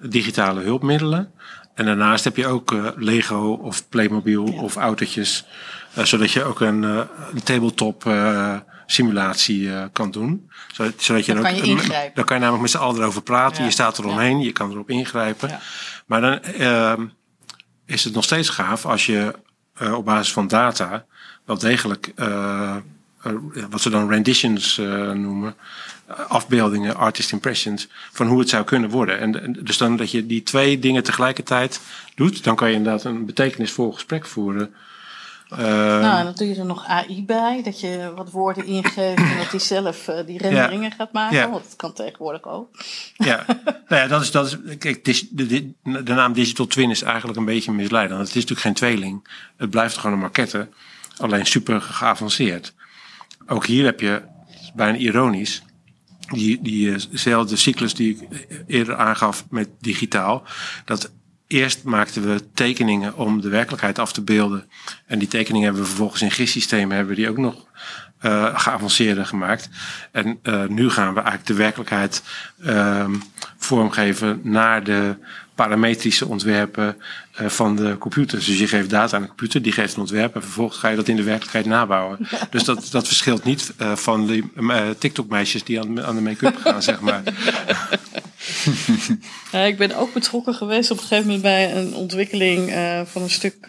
digitale 0.00 0.60
hulpmiddelen. 0.60 1.32
En 1.74 1.86
daarnaast 1.86 2.24
heb 2.24 2.36
je 2.36 2.46
ook 2.46 2.72
eh, 2.72 2.86
Lego 2.96 3.58
of 3.62 3.88
Playmobil 3.88 4.42
of 4.44 4.76
autootjes. 4.76 5.44
eh, 5.94 6.04
zodat 6.04 6.30
je 6.30 6.44
ook 6.44 6.60
een, 6.60 6.84
eh, 6.84 7.00
een 7.32 7.42
tabletop 7.42 8.14
simulatie 8.86 9.70
kan 9.92 10.10
doen. 10.10 10.50
Zodat, 10.72 10.92
zodat 11.02 11.26
je 11.26 11.32
Dan 11.34 11.42
dan 11.42 11.52
kan 11.52 11.60
je 11.60 11.70
ingrijpen. 11.70 12.14
Dan 12.14 12.24
kan 12.24 12.36
je 12.36 12.42
namelijk 12.42 12.62
met 12.62 12.72
z'n 12.72 12.86
allen 12.86 13.00
erover 13.00 13.22
praten. 13.22 13.58
Ja. 13.58 13.64
Je 13.64 13.70
staat 13.70 13.98
eromheen, 13.98 14.40
je 14.40 14.52
kan 14.52 14.70
erop 14.70 14.90
ingrijpen. 14.90 15.58
Maar 16.06 16.20
dan 16.20 16.42
ehm, 16.42 17.06
is 17.86 18.04
het 18.04 18.14
nog 18.14 18.24
steeds 18.24 18.48
gaaf 18.48 18.86
als 18.86 19.06
je 19.06 19.34
op 19.94 20.04
basis 20.04 20.32
van 20.32 20.48
data 20.48 21.04
wel 21.44 21.58
degelijk 21.58 22.12
wat 23.70 23.80
ze 23.80 23.90
dan 23.90 24.08
renditions 24.08 24.78
eh, 24.78 25.10
noemen, 25.10 25.54
eh, 26.06 26.18
afbeeldingen, 26.28 26.96
artist 26.96 27.32
impressions, 27.32 27.88
van 28.12 28.26
hoe 28.26 28.38
het 28.38 28.48
zou 28.48 28.64
kunnen 28.64 28.90
worden. 28.90 29.18
En, 29.18 29.42
en 29.42 29.56
dus 29.62 29.78
dan 29.78 29.96
dat 29.96 30.10
je 30.10 30.26
die 30.26 30.42
twee 30.42 30.78
dingen 30.78 31.02
tegelijkertijd 31.02 31.80
doet, 32.14 32.44
dan 32.44 32.56
kan 32.56 32.68
je 32.68 32.74
inderdaad 32.76 33.04
een 33.04 33.26
betekenisvol 33.26 33.92
gesprek 33.92 34.26
voeren. 34.26 34.74
Eh, 35.50 35.58
Nou, 35.58 36.18
en 36.18 36.24
dan 36.24 36.34
doe 36.34 36.48
je 36.48 36.54
er 36.54 36.66
nog 36.66 36.86
AI 36.86 37.24
bij. 37.24 37.62
Dat 37.64 37.80
je 37.80 38.12
wat 38.16 38.30
woorden 38.30 38.64
ingeeft 38.66 39.18
en 39.18 39.36
dat 39.38 39.50
die 39.50 39.60
zelf 39.60 40.08
eh, 40.08 40.26
die 40.26 40.38
renderingen 40.38 40.92
gaat 40.92 41.12
maken. 41.12 41.36
Ja. 41.36 41.50
Want 41.50 41.64
dat 41.64 41.76
kan 41.76 41.92
tegenwoordig 41.92 42.44
ook. 42.44 42.68
Ja, 43.16 43.44
nou 43.88 44.02
ja, 44.02 44.06
dat 44.06 44.22
is, 44.22 44.30
dat 44.30 44.46
is, 44.46 44.76
kijk, 44.78 45.04
dis- 45.04 45.28
de, 45.30 45.46
de, 45.46 45.72
de 45.82 46.14
naam 46.14 46.32
Digital 46.32 46.66
Twin 46.66 46.90
is 46.90 47.02
eigenlijk 47.02 47.38
een 47.38 47.44
beetje 47.44 47.72
misleidend. 47.72 48.18
Het 48.18 48.28
is 48.28 48.34
natuurlijk 48.34 48.60
geen 48.60 48.74
tweeling. 48.74 49.28
Het 49.56 49.70
blijft 49.70 49.96
gewoon 49.96 50.12
een 50.12 50.22
maquette, 50.22 50.68
alleen 51.16 51.46
super 51.46 51.80
geavanceerd. 51.80 52.72
Ook 53.50 53.66
hier 53.66 53.84
heb 53.84 54.00
je, 54.00 54.22
bijna 54.74 54.98
ironisch, 54.98 55.62
die, 56.28 56.62
diezelfde 56.62 57.56
cyclus 57.56 57.94
die 57.94 58.16
ik 58.16 58.46
eerder 58.66 58.96
aangaf 58.96 59.46
met 59.48 59.68
digitaal. 59.80 60.42
Dat 60.84 61.12
eerst 61.46 61.84
maakten 61.84 62.22
we 62.22 62.52
tekeningen 62.54 63.16
om 63.16 63.40
de 63.40 63.48
werkelijkheid 63.48 63.98
af 63.98 64.12
te 64.12 64.22
beelden. 64.22 64.70
En 65.06 65.18
die 65.18 65.28
tekeningen 65.28 65.64
hebben 65.64 65.82
we 65.82 65.88
vervolgens 65.88 66.22
in 66.22 66.30
GIS-systemen 66.30 66.96
hebben 66.96 67.14
we 67.14 67.20
die 67.20 67.30
ook 67.30 67.38
nog 67.38 67.66
eh 68.18 68.58
geavanceerder 68.58 69.26
gemaakt. 69.26 69.68
En 70.12 70.38
eh, 70.42 70.66
nu 70.66 70.90
gaan 70.90 71.14
we 71.14 71.20
eigenlijk 71.20 71.46
de 71.46 71.54
werkelijkheid 71.54 72.22
ehm, 72.64 73.14
vormgeven 73.56 74.40
naar 74.42 74.84
de 74.84 75.16
parametrische 75.60 76.28
ontwerpen 76.28 76.96
eh, 77.34 77.46
van 77.46 77.76
de 77.76 77.98
computers. 77.98 78.46
Dus 78.46 78.58
je 78.58 78.66
geeft 78.66 78.90
data 78.90 79.16
aan 79.16 79.22
de 79.22 79.28
computer, 79.28 79.62
die 79.62 79.72
geeft 79.72 79.94
een 79.94 80.00
ontwerp 80.00 80.34
en 80.34 80.42
vervolgens 80.42 80.78
ga 80.78 80.88
je 80.88 80.96
dat 80.96 81.08
in 81.08 81.16
de 81.16 81.22
werkelijkheid 81.22 81.66
nabouwen. 81.66 82.18
Dus 82.50 82.64
dat, 82.64 82.88
dat 82.90 83.06
verschilt 83.06 83.44
niet 83.44 83.72
eh, 83.76 83.96
van 83.96 84.26
de 84.26 84.42
eh, 84.56 84.88
TikTok-meisjes 84.98 85.64
die 85.64 85.80
aan, 85.80 86.02
aan 86.02 86.14
de 86.14 86.20
make-up 86.20 86.56
gaan, 86.56 86.82
zeg 86.82 87.00
maar. 87.00 87.22
Ja, 89.52 89.60
ik 89.60 89.78
ben 89.78 89.96
ook 89.96 90.12
betrokken 90.12 90.54
geweest 90.54 90.90
op 90.90 90.96
een 90.96 91.02
gegeven 91.02 91.24
moment 91.24 91.42
bij 91.42 91.76
een 91.76 91.94
ontwikkeling 91.94 92.72
van 93.06 93.22
een 93.22 93.30
stuk, 93.30 93.66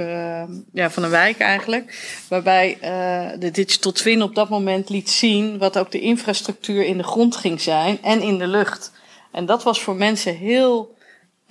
ja, 0.73 0.89
van 0.89 1.03
een 1.03 1.09
wijk 1.09 1.39
eigenlijk. 1.39 2.17
Waarbij 2.27 2.77
de 3.39 3.51
Digital 3.51 3.91
Twin 3.91 4.21
op 4.21 4.35
dat 4.35 4.49
moment 4.49 4.89
liet 4.89 5.09
zien 5.09 5.57
wat 5.57 5.77
ook 5.77 5.91
de 5.91 5.99
infrastructuur 5.99 6.85
in 6.85 6.97
de 6.97 7.03
grond 7.03 7.35
ging 7.35 7.61
zijn 7.61 7.97
en 8.01 8.21
in 8.21 8.37
de 8.37 8.47
lucht. 8.47 8.91
En 9.31 9.45
dat 9.45 9.63
was 9.63 9.81
voor 9.81 9.95
mensen 9.95 10.35
heel, 10.35 10.95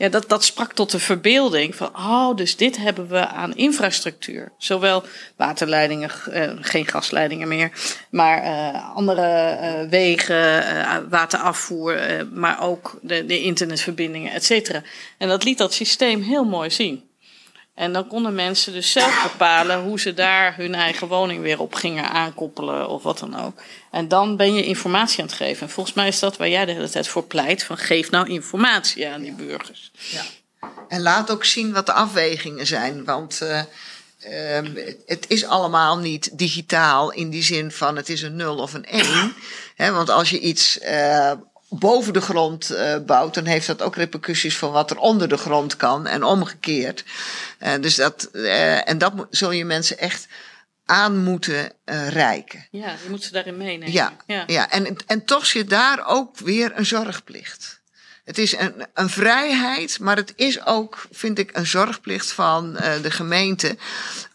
ja, 0.00 0.08
dat, 0.08 0.28
dat 0.28 0.44
sprak 0.44 0.72
tot 0.72 0.90
de 0.90 0.98
verbeelding 0.98 1.74
van, 1.74 1.88
oh, 1.96 2.36
dus 2.36 2.56
dit 2.56 2.76
hebben 2.76 3.08
we 3.08 3.26
aan 3.26 3.54
infrastructuur. 3.54 4.52
Zowel 4.58 5.02
waterleidingen, 5.36 6.10
eh, 6.30 6.50
geen 6.60 6.86
gasleidingen 6.86 7.48
meer, 7.48 7.72
maar 8.10 8.42
eh, 8.42 8.96
andere 8.96 9.22
eh, 9.22 9.88
wegen, 9.88 11.08
waterafvoer, 11.08 12.26
maar 12.32 12.62
ook 12.62 12.98
de, 13.02 13.26
de 13.26 13.40
internetverbindingen, 13.40 14.32
et 14.32 14.44
cetera. 14.44 14.82
En 15.18 15.28
dat 15.28 15.44
liet 15.44 15.58
dat 15.58 15.72
systeem 15.72 16.22
heel 16.22 16.44
mooi 16.44 16.70
zien. 16.70 17.09
En 17.80 17.92
dan 17.92 18.06
konden 18.06 18.34
mensen 18.34 18.72
dus 18.72 18.92
zelf 18.92 19.22
bepalen 19.22 19.82
hoe 19.82 20.00
ze 20.00 20.14
daar 20.14 20.56
hun 20.56 20.74
eigen 20.74 21.08
woning 21.08 21.42
weer 21.42 21.60
op 21.60 21.74
gingen 21.74 22.10
aankoppelen 22.10 22.88
of 22.88 23.02
wat 23.02 23.18
dan 23.18 23.40
ook. 23.40 23.62
En 23.90 24.08
dan 24.08 24.36
ben 24.36 24.54
je 24.54 24.64
informatie 24.64 25.20
aan 25.20 25.26
het 25.26 25.34
geven. 25.34 25.66
En 25.66 25.72
volgens 25.72 25.96
mij 25.96 26.08
is 26.08 26.18
dat 26.18 26.36
waar 26.36 26.48
jij 26.48 26.64
de 26.64 26.72
hele 26.72 26.88
tijd 26.88 27.08
voor 27.08 27.24
pleit: 27.24 27.64
van 27.64 27.78
geef 27.78 28.10
nou 28.10 28.28
informatie 28.28 29.08
aan 29.08 29.20
die 29.20 29.32
burgers. 29.32 29.90
En 30.88 31.02
laat 31.02 31.30
ook 31.30 31.44
zien 31.44 31.72
wat 31.72 31.86
de 31.86 31.92
afwegingen 31.92 32.66
zijn. 32.66 33.04
Want 33.04 33.40
eh, 33.40 33.62
ehm, 34.56 34.76
het 35.06 35.24
is 35.28 35.44
allemaal 35.44 35.98
niet 35.98 36.38
digitaal 36.38 37.12
in 37.12 37.30
die 37.30 37.42
zin 37.42 37.70
van 37.70 37.96
het 37.96 38.08
is 38.08 38.22
een 38.22 38.36
0 38.36 38.56
of 38.56 38.74
een 38.74 38.86
1. 38.86 39.34
Hè, 39.76 39.92
want 39.92 40.10
als 40.10 40.30
je 40.30 40.40
iets 40.40 40.78
eh, 40.78 41.32
boven 41.70 42.12
de 42.12 42.20
grond 42.20 42.70
eh, 42.70 42.96
bouwt, 43.06 43.34
dan 43.34 43.44
heeft 43.44 43.66
dat 43.66 43.82
ook 43.82 43.96
repercussies 43.96 44.58
van 44.58 44.72
wat 44.72 44.90
er 44.90 44.98
onder 44.98 45.28
de 45.28 45.36
grond 45.36 45.76
kan 45.76 46.06
en 46.06 46.22
omgekeerd. 46.24 47.04
Eh, 47.58 47.72
dus 47.80 47.94
dat, 47.94 48.24
eh, 48.32 48.88
en 48.88 48.98
dat 48.98 49.26
zul 49.30 49.50
je 49.50 49.64
mensen 49.64 49.98
echt 49.98 50.26
aan 50.84 51.16
moeten 51.16 51.72
reiken. 52.08 52.66
Ja, 52.70 52.88
je 53.02 53.10
moet 53.10 53.24
ze 53.24 53.32
daarin 53.32 53.56
meenemen. 53.56 53.92
Ja, 53.92 54.12
ja. 54.26 54.44
ja. 54.46 54.70
En, 54.70 54.96
en 55.06 55.24
toch 55.24 55.46
zit 55.46 55.70
daar 55.70 56.06
ook 56.06 56.38
weer 56.38 56.72
een 56.74 56.86
zorgplicht. 56.86 57.80
Het 58.24 58.38
is 58.38 58.56
een, 58.56 58.74
een 58.94 59.10
vrijheid, 59.10 59.98
maar 60.00 60.16
het 60.16 60.32
is 60.36 60.64
ook, 60.64 61.06
vind 61.10 61.38
ik, 61.38 61.56
een 61.56 61.66
zorgplicht 61.66 62.32
van 62.32 62.72
de 63.02 63.10
gemeente. 63.10 63.76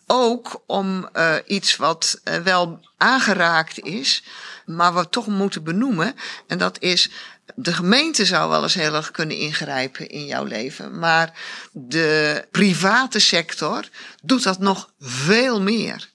Ook 0.08 0.64
om 0.66 1.10
eh, 1.14 1.36
iets 1.46 1.76
wat 1.76 2.20
eh, 2.24 2.38
wel 2.38 2.80
aangeraakt 2.98 3.80
is, 3.80 4.24
maar 4.66 4.94
wat 4.94 5.04
we 5.04 5.10
toch 5.10 5.28
moeten 5.28 5.64
benoemen. 5.64 6.16
En 6.48 6.58
dat 6.58 6.82
is, 6.82 7.12
de 7.56 7.74
gemeente 7.74 8.26
zou 8.26 8.50
wel 8.50 8.64
eens 8.64 8.74
heel 8.74 8.94
erg 8.94 9.12
kunnen 9.12 9.38
ingrijpen 9.38 10.10
in 10.10 10.26
jouw 10.26 10.44
leven. 10.44 11.00
Maar 11.00 11.40
de 11.72 12.46
private 12.52 13.20
sector 13.20 13.90
doet 14.24 14.44
dat 14.44 14.60
nog 14.60 14.90
veel 15.00 15.62
meer. 15.62 16.10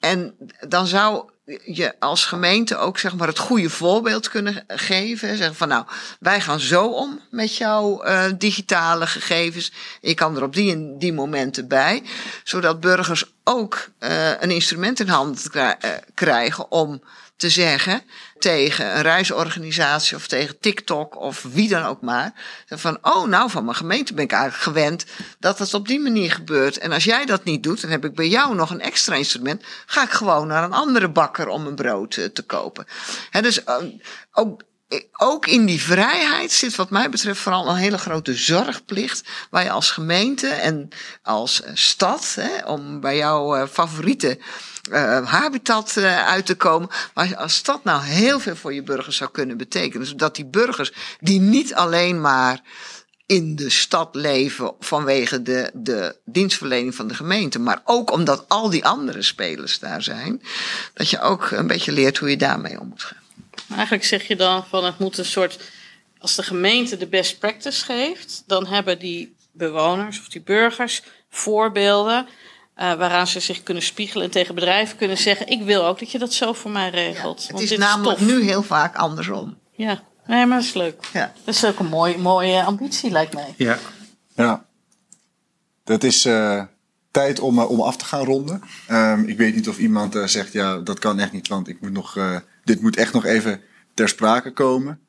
En 0.00 0.36
dan 0.68 0.86
zou 0.86 1.30
je 1.64 1.94
als 1.98 2.24
gemeente 2.24 2.76
ook 2.76 2.98
zeg 2.98 3.16
maar 3.16 3.28
het 3.28 3.38
goede 3.38 3.70
voorbeeld 3.70 4.28
kunnen 4.28 4.64
geven. 4.66 5.36
Zeggen 5.36 5.56
van 5.56 5.68
nou, 5.68 5.84
wij 6.20 6.40
gaan 6.40 6.60
zo 6.60 6.86
om 6.86 7.20
met 7.30 7.56
jouw 7.56 8.02
eh, 8.02 8.24
digitale 8.38 9.06
gegevens. 9.06 9.72
Je 10.00 10.14
kan 10.14 10.36
er 10.36 10.42
op 10.42 10.54
die 10.54 10.72
en 10.72 10.98
die 10.98 11.12
momenten 11.12 11.68
bij. 11.68 12.02
Zodat 12.44 12.80
burgers 12.80 13.24
ook 13.44 13.88
eh, 13.98 14.40
een 14.40 14.50
instrument 14.50 15.00
in 15.00 15.08
handen 15.08 15.52
eh, 15.52 15.90
krijgen 16.14 16.70
om 16.70 17.02
te 17.36 17.50
zeggen 17.50 18.02
tegen 18.38 18.96
een 18.96 19.02
reisorganisatie 19.02 20.16
of 20.16 20.26
tegen 20.26 20.60
TikTok 20.60 21.20
of 21.20 21.42
wie 21.42 21.68
dan 21.68 21.84
ook 21.84 22.00
maar. 22.00 22.32
Van, 22.68 22.98
oh 23.02 23.26
nou, 23.26 23.50
van 23.50 23.64
mijn 23.64 23.76
gemeente 23.76 24.14
ben 24.14 24.24
ik 24.24 24.32
eigenlijk 24.32 24.62
gewend 24.62 25.04
dat 25.38 25.58
het 25.58 25.74
op 25.74 25.88
die 25.88 26.00
manier 26.00 26.32
gebeurt. 26.32 26.78
En 26.78 26.92
als 26.92 27.04
jij 27.04 27.26
dat 27.26 27.44
niet 27.44 27.62
doet, 27.62 27.80
dan 27.80 27.90
heb 27.90 28.04
ik 28.04 28.14
bij 28.14 28.28
jou 28.28 28.54
nog 28.54 28.70
een 28.70 28.80
extra 28.80 29.14
instrument. 29.14 29.62
Ga 29.86 30.02
ik 30.02 30.10
gewoon 30.10 30.46
naar 30.46 30.64
een 30.64 30.72
andere 30.72 31.08
bakker 31.08 31.48
om 31.48 31.66
een 31.66 31.74
brood 31.74 32.16
eh, 32.16 32.24
te 32.24 32.42
kopen. 32.42 32.86
Dus 33.30 33.64
eh, 33.64 33.76
ook 34.32 34.62
ook 35.12 35.46
in 35.46 35.66
die 35.66 35.80
vrijheid 35.80 36.52
zit 36.52 36.76
wat 36.76 36.90
mij 36.90 37.10
betreft 37.10 37.40
vooral 37.40 37.68
een 37.68 37.76
hele 37.76 37.98
grote 37.98 38.34
zorgplicht. 38.34 39.28
Waar 39.50 39.62
je 39.62 39.70
als 39.70 39.90
gemeente 39.90 40.48
en 40.48 40.88
als 41.22 41.62
eh, 41.62 41.70
stad, 41.74 42.38
om 42.66 43.00
bij 43.00 43.16
jouw 43.16 43.66
favoriete 43.66 44.38
uh, 44.90 45.26
habitat 45.26 45.94
uh, 45.98 46.26
uit 46.26 46.46
te 46.46 46.54
komen. 46.54 46.88
Maar 47.14 47.36
als 47.36 47.54
stad 47.54 47.84
nou 47.84 48.02
heel 48.02 48.40
veel 48.40 48.56
voor 48.56 48.74
je 48.74 48.82
burgers 48.82 49.16
zou 49.16 49.30
kunnen 49.30 49.56
betekenen. 49.56 50.06
Zodat 50.06 50.34
die 50.34 50.46
burgers 50.46 50.92
die 51.20 51.40
niet 51.40 51.74
alleen 51.74 52.20
maar 52.20 52.60
in 53.26 53.56
de 53.56 53.70
stad 53.70 54.14
leven 54.14 54.74
vanwege 54.78 55.42
de, 55.42 55.70
de 55.74 56.16
dienstverlening 56.24 56.94
van 56.94 57.08
de 57.08 57.14
gemeente, 57.14 57.58
maar 57.58 57.80
ook 57.84 58.12
omdat 58.12 58.44
al 58.48 58.70
die 58.70 58.84
andere 58.84 59.22
spelers 59.22 59.78
daar 59.78 60.02
zijn, 60.02 60.42
dat 60.94 61.10
je 61.10 61.20
ook 61.20 61.50
een 61.50 61.66
beetje 61.66 61.92
leert 61.92 62.18
hoe 62.18 62.30
je 62.30 62.36
daarmee 62.36 62.80
om 62.80 62.88
moet 62.88 63.02
gaan. 63.02 63.22
Eigenlijk 63.70 64.04
zeg 64.04 64.28
je 64.28 64.36
dan 64.36 64.64
van 64.66 64.84
het 64.84 64.98
moet 64.98 65.18
een 65.18 65.24
soort, 65.24 65.58
als 66.18 66.34
de 66.34 66.42
gemeente 66.42 66.96
de 66.96 67.06
best 67.06 67.38
practice 67.38 67.84
geeft, 67.84 68.42
dan 68.46 68.66
hebben 68.66 68.98
die 68.98 69.34
bewoners 69.52 70.18
of 70.18 70.28
die 70.28 70.42
burgers 70.42 71.02
voorbeelden 71.30 72.26
uh, 72.76 72.94
waaraan 72.94 73.26
ze 73.26 73.40
zich 73.40 73.62
kunnen 73.62 73.82
spiegelen 73.82 74.24
en 74.24 74.30
tegen 74.30 74.54
bedrijven 74.54 74.96
kunnen 74.96 75.18
zeggen: 75.18 75.48
Ik 75.48 75.62
wil 75.62 75.86
ook 75.86 75.98
dat 75.98 76.10
je 76.10 76.18
dat 76.18 76.32
zo 76.32 76.52
voor 76.52 76.70
mij 76.70 76.90
regelt. 76.90 77.46
Ja, 77.48 77.54
het 77.54 77.70
is 77.70 77.78
namelijk 77.78 78.20
nu 78.20 78.42
heel 78.42 78.62
vaak 78.62 78.96
andersom. 78.96 79.58
Ja, 79.72 80.02
nee, 80.26 80.46
maar 80.46 80.58
dat 80.58 80.66
is 80.66 80.74
leuk. 80.74 81.04
Ja. 81.12 81.32
Dat 81.44 81.54
is 81.54 81.64
ook 81.64 81.78
een 81.78 81.86
mooie, 81.86 82.18
mooie 82.18 82.62
ambitie, 82.62 83.10
lijkt 83.10 83.34
mij. 83.34 83.54
Ja. 83.56 83.78
Ja. 84.34 84.64
Dat 85.84 86.04
is 86.04 86.26
uh, 86.26 86.62
tijd 87.10 87.40
om, 87.40 87.58
uh, 87.58 87.70
om 87.70 87.80
af 87.80 87.96
te 87.96 88.04
gaan 88.04 88.24
ronden. 88.24 88.62
Um, 88.90 89.28
ik 89.28 89.36
weet 89.36 89.54
niet 89.54 89.68
of 89.68 89.78
iemand 89.78 90.14
uh, 90.14 90.26
zegt: 90.26 90.52
Ja, 90.52 90.78
dat 90.78 90.98
kan 90.98 91.18
echt 91.18 91.32
niet, 91.32 91.48
want 91.48 91.68
ik 91.68 91.80
moet 91.80 91.92
nog, 91.92 92.18
dit 92.64 92.80
moet 92.80 92.96
echt 92.96 93.12
nog 93.12 93.24
even 93.24 93.60
ter 93.94 94.08
sprake 94.08 94.52
komen. 94.52 95.00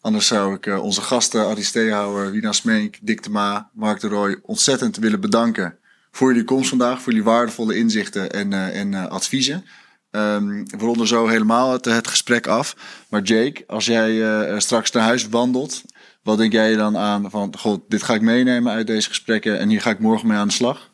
Anders 0.00 0.26
zou 0.26 0.54
ik 0.54 0.66
onze 0.66 1.00
gasten, 1.00 1.46
Arie 1.46 1.64
Steehouwer, 1.64 2.30
Wina 2.30 2.52
Smeenk, 2.52 2.96
Dick 3.02 3.22
de 3.22 3.30
Ma, 3.30 3.70
Mark 3.72 4.00
de 4.00 4.08
Roy 4.08 4.40
ontzettend 4.42 4.96
willen 4.96 5.20
bedanken 5.20 5.78
voor 6.12 6.28
jullie 6.30 6.44
komst 6.44 6.68
vandaag, 6.68 7.02
voor 7.02 7.12
jullie 7.12 7.26
waardevolle 7.26 7.76
inzichten 7.76 8.30
en, 8.30 8.52
uh, 8.52 8.78
en 8.80 8.92
uh, 8.92 9.06
adviezen. 9.06 9.64
Um, 10.10 10.64
we 10.70 10.76
ronden 10.76 11.06
zo 11.06 11.26
helemaal 11.26 11.72
het, 11.72 12.08
gesprek 12.08 12.46
af. 12.46 12.76
Maar 13.08 13.22
Jake, 13.22 13.64
als 13.66 13.86
jij 13.86 14.10
uh, 14.10 14.58
straks 14.58 14.90
naar 14.90 15.02
huis 15.02 15.28
wandelt, 15.28 15.82
wat 16.22 16.38
denk 16.38 16.52
jij 16.52 16.76
dan 16.76 16.96
aan 16.96 17.30
van, 17.30 17.54
god, 17.58 17.80
dit 17.88 18.02
ga 18.02 18.14
ik 18.14 18.20
meenemen 18.20 18.72
uit 18.72 18.86
deze 18.86 19.08
gesprekken 19.08 19.58
en 19.58 19.68
hier 19.68 19.80
ga 19.80 19.90
ik 19.90 19.98
morgen 19.98 20.28
mee 20.28 20.38
aan 20.38 20.48
de 20.48 20.54
slag? 20.54 20.90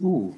Oeh. 0.00 0.34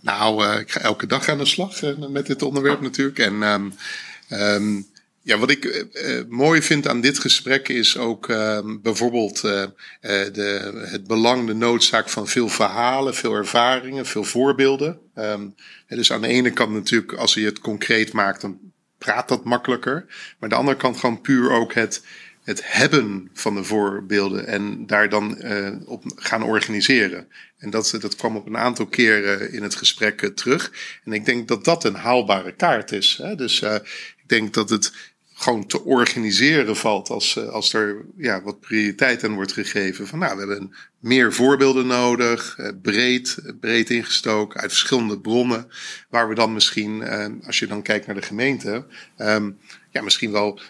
Nou, 0.00 0.58
ik 0.58 0.70
ga 0.70 0.80
elke 0.80 1.06
dag 1.06 1.28
aan 1.28 1.38
de 1.38 1.44
slag 1.44 1.80
met 2.10 2.26
dit 2.26 2.42
onderwerp 2.42 2.80
natuurlijk. 2.80 3.18
En 3.18 3.42
um, 3.42 4.86
ja, 5.28 5.38
wat 5.38 5.50
ik 5.50 5.64
uh, 5.64 6.20
mooi 6.28 6.62
vind 6.62 6.88
aan 6.88 7.00
dit 7.00 7.18
gesprek 7.18 7.68
is 7.68 7.96
ook 7.96 8.28
uh, 8.28 8.58
bijvoorbeeld 8.82 9.36
uh, 9.44 9.64
de, 10.00 10.84
het 10.90 11.06
belang, 11.06 11.46
de 11.46 11.54
noodzaak 11.54 12.08
van 12.08 12.28
veel 12.28 12.48
verhalen, 12.48 13.14
veel 13.14 13.34
ervaringen, 13.34 14.06
veel 14.06 14.24
voorbeelden. 14.24 14.98
Um, 15.14 15.54
dus 15.88 16.12
aan 16.12 16.20
de 16.20 16.28
ene 16.28 16.50
kant 16.50 16.72
natuurlijk, 16.72 17.12
als 17.12 17.34
je 17.34 17.44
het 17.44 17.58
concreet 17.58 18.12
maakt, 18.12 18.40
dan 18.40 18.58
praat 18.98 19.28
dat 19.28 19.44
makkelijker. 19.44 20.04
Maar 20.06 20.36
aan 20.38 20.48
de 20.48 20.54
andere 20.54 20.76
kant 20.76 20.96
gewoon 20.96 21.20
puur 21.20 21.50
ook 21.50 21.74
het, 21.74 22.02
het 22.44 22.60
hebben 22.64 23.30
van 23.32 23.54
de 23.54 23.64
voorbeelden 23.64 24.46
en 24.46 24.86
daar 24.86 25.08
dan 25.08 25.42
op 25.86 26.02
gaan 26.16 26.42
organiseren. 26.42 27.28
En 27.58 27.70
dat, 27.70 27.96
dat 28.00 28.16
kwam 28.16 28.36
op 28.36 28.46
een 28.46 28.58
aantal 28.58 28.86
keren 28.86 29.52
in 29.52 29.62
het 29.62 29.74
gesprek 29.74 30.30
terug. 30.34 30.72
En 31.04 31.12
ik 31.12 31.24
denk 31.24 31.48
dat 31.48 31.64
dat 31.64 31.84
een 31.84 31.94
haalbare 31.94 32.52
kaart 32.52 32.92
is. 32.92 33.18
Hè? 33.22 33.34
Dus 33.34 33.62
ik 33.62 34.24
denk 34.26 34.54
dat 34.54 34.70
het 34.70 34.92
gewoon 35.40 35.66
te 35.66 35.84
organiseren 35.84 36.76
valt 36.76 37.10
als, 37.10 37.36
eh, 37.36 37.48
als 37.48 37.72
er 37.72 38.04
ja, 38.16 38.42
wat 38.42 38.60
prioriteit 38.60 39.24
aan 39.24 39.34
wordt 39.34 39.52
gegeven. 39.52 40.06
Van 40.06 40.18
nou, 40.18 40.38
we 40.38 40.38
hebben 40.38 40.74
meer 40.98 41.32
voorbeelden 41.32 41.86
nodig, 41.86 42.54
eh, 42.58 42.68
breed, 42.82 43.38
breed 43.60 43.90
ingestoken 43.90 44.60
uit 44.60 44.70
verschillende 44.70 45.18
bronnen, 45.18 45.68
waar 46.08 46.28
we 46.28 46.34
dan 46.34 46.52
misschien, 46.52 47.02
eh, 47.02 47.26
als 47.46 47.58
je 47.58 47.66
dan 47.66 47.82
kijkt 47.82 48.06
naar 48.06 48.14
de 48.14 48.22
gemeente, 48.22 48.84
um, 49.18 49.58
ja, 49.90 50.02
misschien 50.02 50.32
wel 50.32 50.60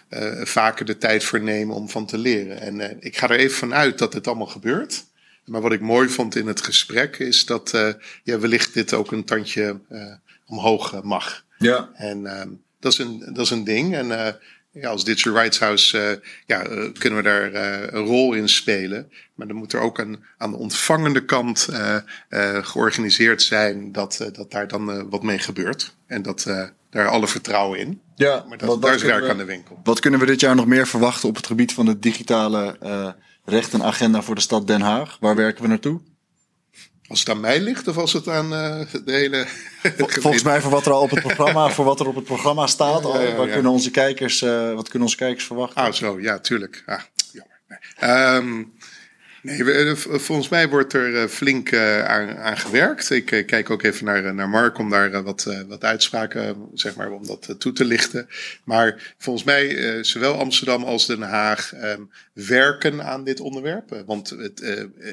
vaker 0.43 0.85
de 0.85 0.97
tijd 0.97 1.23
voor 1.23 1.41
nemen 1.41 1.75
om 1.75 1.89
van 1.89 2.05
te 2.05 2.17
leren. 2.17 2.61
En 2.61 2.97
ik 2.99 3.17
ga 3.17 3.29
er 3.29 3.39
even 3.39 3.57
vanuit 3.57 3.97
dat 3.97 4.13
het 4.13 4.27
allemaal 4.27 4.47
gebeurt. 4.47 5.05
Maar 5.45 5.61
wat 5.61 5.71
ik 5.71 5.81
mooi 5.81 6.09
vond 6.09 6.35
in 6.35 6.47
het 6.47 6.61
gesprek 6.61 7.19
is 7.19 7.45
dat 7.45 7.95
ja, 8.23 8.39
wellicht 8.39 8.73
dit 8.73 8.93
ook 8.93 9.11
een 9.11 9.25
tandje 9.25 9.79
omhoog 10.45 11.03
mag. 11.03 11.45
Ja. 11.57 11.89
En 11.93 12.39
um, 12.39 12.61
dat, 12.79 12.91
is 12.91 12.97
een, 12.97 13.19
dat 13.33 13.45
is 13.45 13.51
een 13.51 13.63
ding. 13.63 13.95
En 13.95 14.37
ja, 14.81 14.89
als 14.89 15.03
Digital 15.03 15.33
Rights 15.33 15.59
House 15.59 15.97
uh, 15.97 16.29
ja, 16.45 16.69
uh, 16.69 16.93
kunnen 16.97 17.19
we 17.19 17.25
daar 17.25 17.51
uh, 17.51 17.81
een 17.81 18.05
rol 18.05 18.33
in 18.33 18.49
spelen. 18.49 19.11
Maar 19.35 19.47
dan 19.47 19.55
moet 19.55 19.73
er 19.73 19.79
ook 19.79 19.97
een, 19.97 20.23
aan 20.37 20.51
de 20.51 20.57
ontvangende 20.57 21.25
kant 21.25 21.69
georganiseerd 22.61 23.41
zijn 23.41 23.91
dat, 23.91 24.29
dat 24.33 24.51
daar 24.51 24.67
dan 24.67 25.09
wat 25.09 25.23
mee 25.23 25.39
gebeurt. 25.39 25.95
En 26.07 26.21
dat 26.21 26.47
daar 26.89 27.07
alle 27.07 27.27
vertrouwen 27.27 27.79
in. 27.79 28.01
Ja, 28.15 28.45
maar 28.47 28.57
dat, 28.57 28.81
daar 28.81 28.95
is 28.95 29.01
werk 29.01 29.23
we, 29.23 29.29
aan 29.29 29.37
de 29.37 29.45
winkel. 29.45 29.79
Wat 29.83 29.99
kunnen 29.99 30.19
we 30.19 30.25
dit 30.25 30.39
jaar 30.39 30.55
nog 30.55 30.65
meer 30.65 30.87
verwachten 30.87 31.29
op 31.29 31.35
het 31.35 31.47
gebied 31.47 31.73
van 31.73 31.85
de 31.85 31.99
digitale 31.99 32.77
recht 33.45 33.73
en 33.73 33.83
agenda 33.83 34.21
voor 34.21 34.35
de 34.35 34.41
stad 34.41 34.67
Den 34.67 34.81
Haag? 34.81 35.17
Waar 35.19 35.35
werken 35.35 35.61
we 35.61 35.67
naartoe? 35.67 36.01
Als 37.09 37.19
het 37.19 37.29
aan 37.29 37.39
mij 37.39 37.59
ligt 37.59 37.87
of 37.87 37.97
als 37.97 38.13
het 38.13 38.27
aan 38.27 38.53
uh, 38.53 38.81
de 39.05 39.11
hele. 39.11 39.45
Volgens 40.21 40.43
mij 40.43 40.61
voor 40.61 40.71
wat 40.71 40.85
er 40.85 40.91
al 40.91 41.01
op 41.01 41.09
het 41.09 41.21
programma, 41.21 41.69
voor 41.75 41.85
wat 41.85 41.99
er 41.99 42.07
op 42.07 42.15
het 42.15 42.23
programma 42.23 42.67
staat. 42.67 43.03
Wat, 43.35 43.49
kunnen 43.51 43.71
onze 43.71 43.91
kijkers, 43.91 44.41
uh, 44.41 44.73
wat 44.73 44.89
kunnen 44.89 45.07
onze 45.07 45.17
kijkers 45.17 45.45
verwachten? 45.45 45.81
Ah, 45.83 45.93
zo, 45.93 46.19
ja, 46.19 46.39
tuurlijk. 46.39 46.83
Ah, 46.85 47.01
jammer. 47.31 47.59
Nee. 47.99 48.35
Um, 48.35 48.73
nee, 49.41 49.63
we, 49.63 49.95
volgens 49.95 50.49
mij 50.49 50.69
wordt 50.69 50.93
er 50.93 51.29
flink 51.29 51.71
uh, 51.71 52.05
aan, 52.05 52.37
aan, 52.37 52.57
gewerkt. 52.57 53.09
Ik 53.09 53.25
kijk 53.25 53.69
ook 53.69 53.83
even 53.83 54.05
naar, 54.05 54.33
naar 54.33 54.49
Mark 54.49 54.77
om 54.77 54.89
daar 54.89 55.23
wat, 55.23 55.47
wat 55.67 55.83
uitspraken, 55.83 56.69
zeg 56.73 56.95
maar, 56.95 57.11
om 57.11 57.27
dat 57.27 57.55
toe 57.57 57.71
te 57.71 57.85
lichten. 57.85 58.27
Maar 58.63 59.13
volgens 59.17 59.45
mij, 59.45 60.03
zowel 60.03 60.33
Amsterdam 60.33 60.83
als 60.83 61.05
Den 61.05 61.21
Haag 61.21 61.73
um, 61.83 62.09
werken 62.33 63.03
aan 63.03 63.23
dit 63.23 63.39
onderwerp. 63.39 64.03
Want 64.05 64.29
het, 64.29 64.63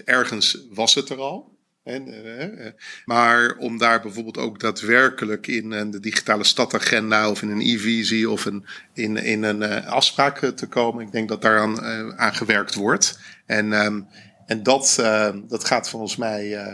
ergens 0.05 0.59
was 0.71 0.95
het 0.95 1.09
er 1.09 1.19
al. 1.19 1.55
En, 1.87 2.09
uh, 2.09 2.67
maar 3.05 3.57
om 3.57 3.79
daar 3.79 4.01
bijvoorbeeld 4.01 4.39
ook 4.39 4.61
daadwerkelijk 4.61 5.47
in 5.47 5.91
de 5.91 6.01
digitale 6.01 6.45
stadagenda 6.45 7.31
of 7.31 7.43
in 7.43 7.51
een 7.51 7.61
e-visie 7.61 8.31
of 8.31 8.45
een, 8.45 8.67
in, 8.93 9.17
in 9.17 9.43
een 9.43 9.87
afspraak 9.87 10.39
te 10.39 10.67
komen, 10.67 11.05
ik 11.05 11.13
denk 11.13 11.29
dat 11.29 11.43
daaraan 11.43 11.83
aan 12.19 12.35
gewerkt 12.35 12.75
wordt. 12.75 13.19
En, 13.47 13.73
um, 13.73 14.07
en 14.47 14.63
dat, 14.63 15.03
dat 15.49 15.65
gaat 15.65 15.89
volgens 15.89 16.17
mij, 16.17 16.71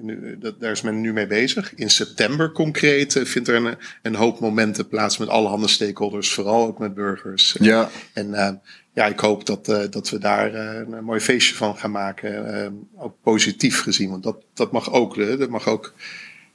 nu, 0.00 0.38
dat, 0.38 0.60
daar 0.60 0.70
is 0.70 0.82
men 0.82 1.00
nu 1.00 1.12
mee 1.12 1.26
bezig. 1.26 1.74
In 1.74 1.90
september 1.90 2.52
concreet 2.52 3.20
vindt 3.24 3.48
er 3.48 3.54
een, 3.54 3.76
een 4.02 4.14
hoop 4.14 4.40
momenten 4.40 4.88
plaats 4.88 5.18
met 5.18 5.28
alle 5.28 5.48
handen 5.48 5.68
stakeholders, 5.68 6.32
vooral 6.32 6.66
ook 6.66 6.78
met 6.78 6.94
burgers. 6.94 7.56
Ja. 7.60 7.88
En 8.12 8.60
ja, 8.94 9.06
ik 9.06 9.20
hoop 9.20 9.46
dat, 9.46 9.64
dat 9.90 10.10
we 10.10 10.18
daar 10.18 10.54
een 10.54 11.04
mooi 11.04 11.20
feestje 11.20 11.54
van 11.54 11.76
gaan 11.76 11.90
maken. 11.90 12.88
Ook 12.96 13.14
positief 13.22 13.82
gezien, 13.82 14.10
want 14.10 14.22
dat, 14.22 14.36
dat 14.54 14.72
mag 14.72 14.92
ook. 14.92 15.38
dat 15.38 15.48
mag 15.48 15.68
ook 15.68 15.94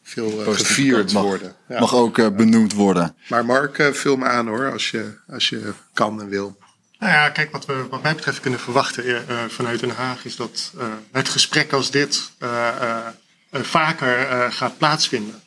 veel 0.02 0.30
gevierd 0.30 1.14
mag, 1.14 1.24
worden. 1.24 1.56
Ja. 1.68 1.80
Mag 1.80 1.96
ook 1.96 2.36
benoemd 2.36 2.74
worden. 2.74 3.16
Maar 3.30 3.46
Mark, 3.46 3.90
vul 3.94 4.18
me 4.18 4.26
aan 4.26 4.48
hoor, 4.48 4.72
als 4.72 4.92
je, 4.92 5.14
als 5.28 5.50
je 5.50 5.74
kan 5.94 6.22
en 6.22 6.30
wil. 6.30 6.58
Nou 7.00 7.14
ja, 7.14 7.30
kijk, 7.30 7.52
wat 7.52 7.66
we 7.66 7.88
wat 7.90 8.02
mij 8.02 8.16
betreft 8.16 8.40
kunnen 8.40 8.60
verwachten 8.60 9.26
vanuit 9.50 9.80
Den 9.80 9.90
Haag 9.90 10.26
is 10.26 10.36
dat 10.36 10.72
het 11.12 11.30
gesprek 11.30 11.74
als 11.74 11.92
dit 11.92 12.32
vaker 13.52 14.52
gaat 14.52 14.78
plaatsvinden. 14.78 15.42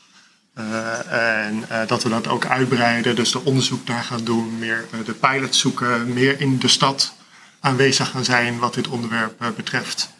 En 1.09 1.65
dat 1.87 2.03
we 2.03 2.09
dat 2.09 2.29
ook 2.29 2.47
uitbreiden, 2.47 3.17
dus 3.17 3.35
er 3.35 3.43
onderzoek 3.43 3.89
naar 3.89 4.05
gaan 4.05 4.25
doen, 4.25 4.59
meer 4.59 4.85
de 5.05 5.13
pilot 5.13 5.55
zoeken, 5.55 6.13
meer 6.13 6.41
in 6.41 6.59
de 6.59 6.69
stad 6.69 7.15
aanwezig 7.61 8.11
gaan 8.11 8.25
zijn 8.25 8.59
wat 8.59 8.75
dit 8.75 8.89
onderwerp 8.89 9.53
betreft. 9.57 10.11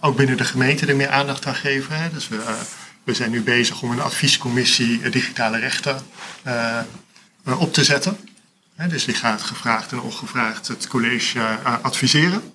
ook 0.00 0.16
binnen 0.16 0.36
de 0.36 0.44
gemeente 0.44 0.86
er 0.86 0.96
meer 0.96 1.10
aandacht 1.10 1.46
aan 1.46 1.54
geven. 1.54 2.00
Hè. 2.00 2.10
Dus 2.10 2.28
we, 2.28 2.56
we 3.04 3.14
zijn 3.14 3.30
nu 3.30 3.42
bezig 3.42 3.82
om 3.82 3.90
een 3.90 4.00
adviescommissie 4.00 5.10
digitale 5.10 5.58
rechten 5.58 6.00
op 7.44 7.72
te 7.72 7.84
zetten. 7.84 8.27
Dus 8.86 9.04
die 9.04 9.14
gaat 9.14 9.42
gevraagd 9.42 9.92
en 9.92 10.00
ongevraagd 10.00 10.68
het 10.68 10.86
college 10.86 11.40
adviseren. 11.82 12.52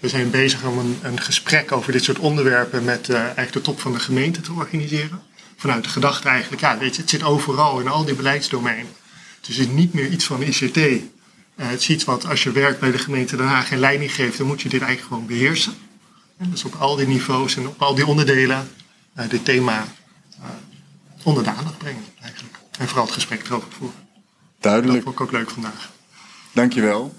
we 0.00 0.08
zijn 0.08 0.30
bezig 0.30 0.64
om 0.64 0.78
een, 0.78 0.98
een, 1.02 1.20
gesprek 1.20 1.72
over 1.72 1.92
dit 1.92 2.04
soort 2.04 2.18
onderwerpen 2.18 2.84
met 2.84 3.10
eigenlijk 3.10 3.52
de 3.52 3.60
top 3.60 3.80
van 3.80 3.92
de 3.92 4.00
gemeente 4.00 4.40
te 4.40 4.52
organiseren 4.52 5.22
vanuit 5.56 5.84
de 5.84 5.90
gedachte 5.90 6.28
eigenlijk, 6.28 6.62
ja, 6.62 6.78
weet 6.78 6.94
je, 6.94 7.00
het 7.00 7.10
zit 7.10 7.22
overal 7.22 7.80
in 7.80 7.88
al 7.88 8.04
die 8.04 8.14
beleidsdomeinen. 8.14 8.92
Dus 9.40 9.56
het 9.56 9.66
is 9.66 9.72
niet 9.72 9.92
meer 9.92 10.08
iets 10.08 10.24
van 10.24 10.42
ICT. 10.42 10.76
Het 11.54 11.80
is 11.80 11.88
iets 11.88 12.04
wat 12.04 12.26
als 12.26 12.42
je 12.42 12.52
werkt 12.52 12.80
bij 12.80 12.90
de 12.90 12.98
gemeente 12.98 13.36
Den 13.36 13.46
Haag 13.46 13.68
geen 13.68 13.78
leiding 13.78 14.14
geeft, 14.14 14.38
dan 14.38 14.46
moet 14.46 14.62
je 14.62 14.68
dit 14.68 14.80
eigenlijk 14.80 15.12
gewoon 15.12 15.26
beheersen. 15.26 15.74
En 16.36 16.50
dus 16.50 16.64
op 16.64 16.74
al 16.74 16.96
die 16.96 17.06
niveaus 17.06 17.56
en 17.56 17.68
op 17.68 17.82
al 17.82 17.94
die 17.94 18.06
onderdelen 18.06 18.70
dit 19.28 19.44
thema 19.44 19.86
onder 21.22 21.44
de 21.44 21.50
aandacht 21.50 21.78
brengen 21.78 22.04
eigenlijk. 22.20 22.58
En 22.78 22.86
vooral 22.86 23.04
het 23.04 23.14
gesprek 23.14 23.46
erover 23.46 23.68
voeren. 23.78 24.07
Dat 24.60 24.72
Duidelijk. 24.72 25.02
vond 25.02 25.14
ik 25.14 25.20
ook 25.20 25.32
leuk 25.32 25.50
vandaag. 25.50 25.90
Dankjewel. 26.52 27.14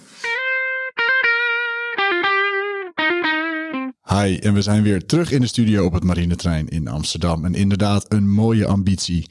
Hi, 4.03 4.37
en 4.37 4.53
we 4.53 4.61
zijn 4.61 4.83
weer 4.83 5.05
terug 5.05 5.31
in 5.31 5.41
de 5.41 5.47
studio 5.47 5.85
op 5.85 5.93
het 5.93 6.03
Marinetrein 6.03 6.67
in 6.67 6.87
Amsterdam. 6.87 7.45
En 7.45 7.53
inderdaad, 7.53 8.05
een 8.13 8.31
mooie 8.31 8.65
ambitie. 8.65 9.29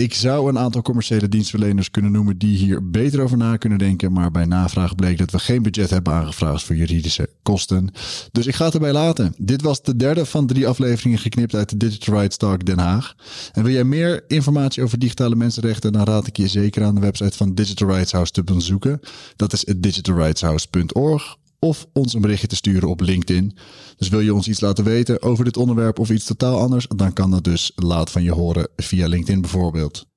Ik 0.00 0.14
zou 0.14 0.48
een 0.48 0.58
aantal 0.58 0.82
commerciële 0.82 1.28
dienstverleners 1.28 1.90
kunnen 1.90 2.12
noemen 2.12 2.38
die 2.38 2.56
hier 2.56 2.90
beter 2.90 3.20
over 3.20 3.36
na 3.36 3.56
kunnen 3.56 3.78
denken. 3.78 4.12
Maar 4.12 4.30
bij 4.30 4.44
navraag 4.44 4.94
bleek 4.94 5.18
dat 5.18 5.30
we 5.30 5.38
geen 5.38 5.62
budget 5.62 5.90
hebben 5.90 6.12
aangevraagd 6.12 6.62
voor 6.62 6.76
juridische 6.76 7.28
kosten. 7.42 7.90
Dus 8.32 8.46
ik 8.46 8.54
ga 8.54 8.64
het 8.64 8.74
erbij 8.74 8.92
laten. 8.92 9.34
Dit 9.38 9.62
was 9.62 9.82
de 9.82 9.96
derde 9.96 10.26
van 10.26 10.46
drie 10.46 10.68
afleveringen 10.68 11.18
geknipt 11.18 11.54
uit 11.54 11.70
de 11.70 11.76
Digital 11.76 12.14
Rights 12.14 12.36
Talk 12.36 12.66
Den 12.66 12.78
Haag. 12.78 13.14
En 13.52 13.62
wil 13.62 13.72
jij 13.72 13.84
meer 13.84 14.24
informatie 14.26 14.82
over 14.82 14.98
digitale 14.98 15.36
mensenrechten, 15.36 15.92
dan 15.92 16.04
raad 16.04 16.26
ik 16.26 16.36
je 16.36 16.48
zeker 16.48 16.84
aan 16.84 16.94
de 16.94 17.00
website 17.00 17.36
van 17.36 17.54
Digital 17.54 17.88
Rights 17.88 18.12
House 18.12 18.32
te 18.32 18.44
bezoeken. 18.44 19.00
Dat 19.36 19.52
is 19.52 19.64
digitalrightshouse.org 19.76 21.38
of 21.60 21.86
ons 21.92 22.14
een 22.14 22.20
berichtje 22.20 22.46
te 22.46 22.56
sturen 22.56 22.88
op 22.88 23.00
LinkedIn. 23.00 23.56
Dus 23.96 24.08
wil 24.08 24.20
je 24.20 24.34
ons 24.34 24.48
iets 24.48 24.60
laten 24.60 24.84
weten 24.84 25.22
over 25.22 25.44
dit 25.44 25.56
onderwerp 25.56 25.98
of 25.98 26.10
iets 26.10 26.24
totaal 26.24 26.58
anders, 26.58 26.86
dan 26.96 27.12
kan 27.12 27.30
dat 27.30 27.44
dus 27.44 27.72
laat 27.74 28.10
van 28.10 28.22
je 28.22 28.32
horen 28.32 28.68
via 28.76 29.06
LinkedIn 29.06 29.40
bijvoorbeeld. 29.40 30.08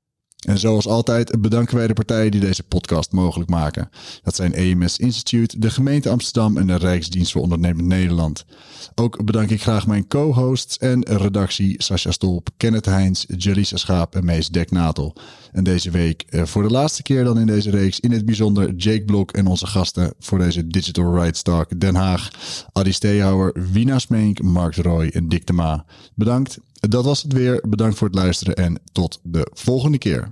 En 0.46 0.60
zoals 0.60 0.88
altijd 0.88 1.42
bedanken 1.42 1.76
wij 1.76 1.88
de 1.88 1.94
partijen 1.94 2.32
die 2.32 2.40
deze 2.40 2.64
podcast 2.64 3.12
mogelijk 3.12 3.50
maken. 3.50 3.90
Dat 4.24 4.36
zijn 4.36 4.54
EMS 4.54 4.98
Institute, 4.98 5.60
de 5.60 5.70
gemeente 5.70 6.10
Amsterdam 6.10 6.58
en 6.58 6.68
de 6.68 6.76
Rijksdienst 6.76 7.32
voor 7.32 7.42
Ondernemend 7.42 7.88
Nederland. 7.88 8.46
Ook 8.96 9.26
bedank 9.26 9.50
ik 9.50 9.62
graag 9.62 9.88
mijn 9.88 10.08
co-hosts 10.08 10.78
en 10.78 11.04
redactie 11.04 11.84
Sascha 11.84 12.12
Stolp, 12.12 12.50
Kenneth 12.58 12.86
Heijns, 12.86 13.26
Jelisa 13.38 13.78
Schaap 13.78 14.16
en 14.16 14.26
Mees 14.26 14.48
Deknatel. 14.48 15.16
En 15.54 15.64
deze 15.64 15.92
week 15.92 16.26
eh, 16.30 16.46
voor 16.46 16.64
de 16.64 16.70
laatste 16.70 17.04
keer 17.04 17.24
dan 17.24 17.40
in 17.40 17.46
deze 17.46 17.70
reeks 17.70 18.00
in 18.00 18.12
het 18.12 18.26
bijzonder 18.26 18.74
Jake 18.76 19.06
Blok 19.06 19.32
en 19.32 19.48
onze 19.48 19.68
gasten 19.68 20.14
voor 20.20 20.40
deze 20.40 20.68
Digital 20.68 21.16
Rights 21.16 21.42
Talk 21.42 21.80
Den 21.80 21.96
Haag. 21.96 22.30
Adi 22.72 22.92
Steehouwer, 22.92 23.54
Wina 23.72 24.00
Smeenk, 24.00 24.42
Mark 24.42 24.76
Roy 24.76 25.08
en 25.08 25.30
Dick 25.30 25.48
de 25.48 25.54
Ma. 25.54 25.86
Bedankt. 26.16 26.60
Dat 26.74 27.06
was 27.06 27.22
het 27.22 27.34
weer. 27.34 27.64
Bedankt 27.68 27.98
voor 27.98 28.08
het 28.08 28.16
luisteren 28.16 28.56
en 28.56 28.80
tot 28.92 29.20
de 29.24 29.48
volgende 29.54 29.98
keer. 29.98 30.32